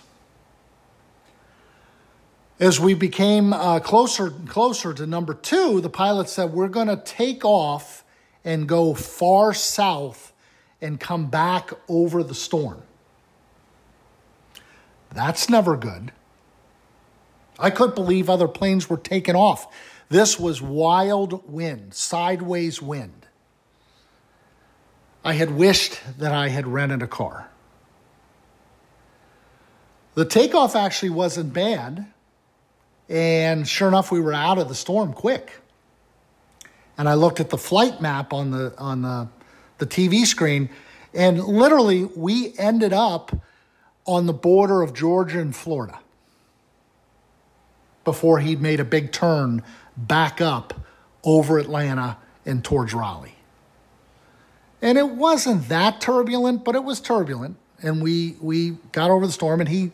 As 2.60 2.80
we 2.80 2.96
became 2.96 3.54
uh, 3.54 3.80
closer 3.80 4.28
and 4.28 4.50
closer 4.50 4.94
to 4.94 5.06
number 5.06 5.34
two, 5.36 5.80
the 5.80 5.90
pilot 5.90 6.28
said, 6.28 6.54
We're 6.54 6.68
going 6.68 6.88
to 6.88 6.98
take 6.98 7.46
off 7.46 8.04
and 8.44 8.68
go 8.68 8.94
far 8.94 9.54
south 9.54 10.34
and 10.82 11.00
come 11.00 11.30
back 11.30 11.72
over 11.88 12.24
the 12.24 12.34
storm. 12.34 12.82
That's 15.14 15.50
never 15.50 15.78
good. 15.78 16.12
I 17.60 17.70
couldn't 17.70 17.96
believe 17.96 18.30
other 18.30 18.48
planes 18.48 18.90
were 18.90 18.98
taking 18.98 19.36
off. 19.36 19.68
This 20.10 20.40
was 20.40 20.62
wild 20.62 21.52
wind, 21.52 21.94
sideways 21.94 22.82
wind. 22.82 23.26
I 25.24 25.34
had 25.34 25.52
wished 25.52 26.00
that 26.20 26.32
I 26.32 26.50
had 26.50 26.68
rented 26.68 27.02
a 27.02 27.08
car. 27.08 27.50
The 30.14 30.26
takeoff 30.26 30.76
actually 30.76 31.10
wasn't 31.10 31.54
bad, 31.54 32.08
and 33.10 33.68
sure 33.68 33.88
enough, 33.88 34.12
we 34.12 34.20
were 34.20 34.34
out 34.34 34.58
of 34.58 34.68
the 34.68 34.76
storm 34.76 35.14
quick. 35.14 35.52
And 36.98 37.08
I 37.08 37.14
looked 37.14 37.40
at 37.40 37.50
the 37.50 37.58
flight 37.58 38.02
map 38.02 38.34
on 38.34 38.52
the 38.52 38.74
on 38.78 39.04
the, 39.04 39.28
the 39.78 39.86
TV 39.86 40.26
screen, 40.26 40.70
and 41.14 41.44
literally 41.44 42.06
we 42.06 42.58
ended 42.58 42.92
up 42.92 43.32
on 44.06 44.26
the 44.26 44.34
border 44.34 44.82
of 44.82 44.94
Georgia 44.94 45.40
and 45.40 45.56
Florida 45.56 46.00
before 48.04 48.40
he'd 48.40 48.62
made 48.62 48.80
a 48.80 48.86
big 48.86 49.12
turn 49.12 49.62
back 49.96 50.42
up 50.42 50.74
over 51.24 51.60
Atlanta 51.60 52.18
and 52.46 52.64
towards 52.64 52.94
Raleigh. 52.94 53.36
And 54.82 54.98
it 54.98 55.10
wasn't 55.10 55.68
that 55.70 56.00
turbulent, 56.00 56.64
but 56.64 56.76
it 56.76 56.84
was 56.84 57.00
turbulent. 57.00 57.58
And 57.82 58.02
we 58.02 58.38
we 58.42 58.78
got 58.92 59.12
over 59.12 59.28
the 59.28 59.34
storm 59.34 59.60
and 59.60 59.70
he 59.70 59.92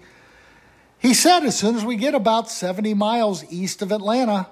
he 1.04 1.13
said 1.13 1.44
as 1.44 1.60
soon 1.60 1.76
as 1.76 1.84
we 1.84 1.98
get 1.98 2.16
about 2.16 2.50
70 2.50 2.94
miles 2.94 3.44
east 3.52 3.82
of 3.82 3.92
Atlanta, 3.92 4.48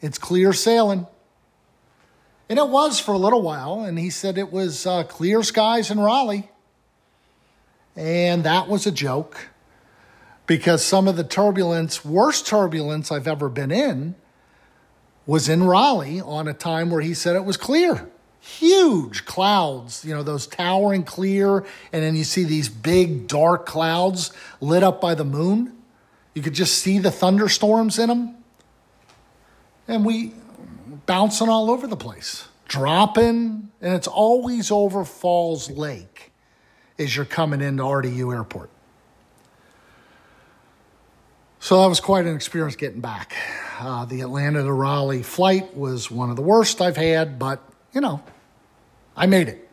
it's 0.00 0.18
clear 0.18 0.52
sailing. 0.52 1.06
And 2.48 2.58
it 2.58 2.68
was 2.68 2.98
for 2.98 3.14
a 3.14 3.18
little 3.18 3.40
while. 3.40 3.84
And 3.84 3.96
he 3.96 4.10
said 4.10 4.36
it 4.36 4.50
was 4.50 4.84
uh, 4.84 5.04
clear 5.04 5.44
skies 5.44 5.88
in 5.92 6.00
Raleigh. 6.00 6.50
And 7.94 8.42
that 8.42 8.66
was 8.66 8.84
a 8.84 8.90
joke 8.90 9.48
because 10.48 10.84
some 10.84 11.06
of 11.06 11.16
the 11.16 11.22
turbulence, 11.22 12.04
worst 12.04 12.48
turbulence 12.48 13.12
I've 13.12 13.28
ever 13.28 13.48
been 13.48 13.70
in, 13.70 14.16
was 15.24 15.48
in 15.48 15.62
Raleigh 15.62 16.20
on 16.20 16.48
a 16.48 16.52
time 16.52 16.90
where 16.90 17.00
he 17.00 17.14
said 17.14 17.36
it 17.36 17.44
was 17.44 17.56
clear. 17.56 18.10
Huge 18.40 19.24
clouds, 19.24 20.04
you 20.04 20.12
know, 20.12 20.24
those 20.24 20.48
towering 20.48 21.04
clear, 21.04 21.58
and 21.92 22.02
then 22.02 22.16
you 22.16 22.24
see 22.24 22.42
these 22.42 22.68
big 22.68 23.28
dark 23.28 23.66
clouds 23.66 24.32
lit 24.60 24.82
up 24.82 25.00
by 25.00 25.14
the 25.14 25.24
moon. 25.24 25.75
You 26.36 26.42
could 26.42 26.52
just 26.52 26.82
see 26.82 26.98
the 26.98 27.10
thunderstorms 27.10 27.98
in 27.98 28.10
them. 28.10 28.36
And 29.88 30.04
we 30.04 30.34
bouncing 31.06 31.48
all 31.48 31.70
over 31.70 31.86
the 31.86 31.96
place, 31.96 32.46
dropping, 32.68 33.70
and 33.80 33.94
it's 33.94 34.06
always 34.06 34.70
over 34.70 35.06
Falls 35.06 35.70
Lake 35.70 36.32
as 36.98 37.16
you're 37.16 37.24
coming 37.24 37.62
into 37.62 37.82
RDU 37.82 38.34
Airport. 38.34 38.68
So 41.58 41.80
that 41.80 41.88
was 41.88 42.00
quite 42.00 42.26
an 42.26 42.36
experience 42.36 42.76
getting 42.76 43.00
back. 43.00 43.34
Uh, 43.80 44.04
the 44.04 44.20
Atlanta 44.20 44.62
to 44.62 44.72
Raleigh 44.74 45.22
flight 45.22 45.74
was 45.74 46.10
one 46.10 46.28
of 46.28 46.36
the 46.36 46.42
worst 46.42 46.82
I've 46.82 46.98
had, 46.98 47.38
but 47.38 47.62
you 47.94 48.02
know, 48.02 48.22
I 49.16 49.24
made 49.24 49.48
it. 49.48 49.65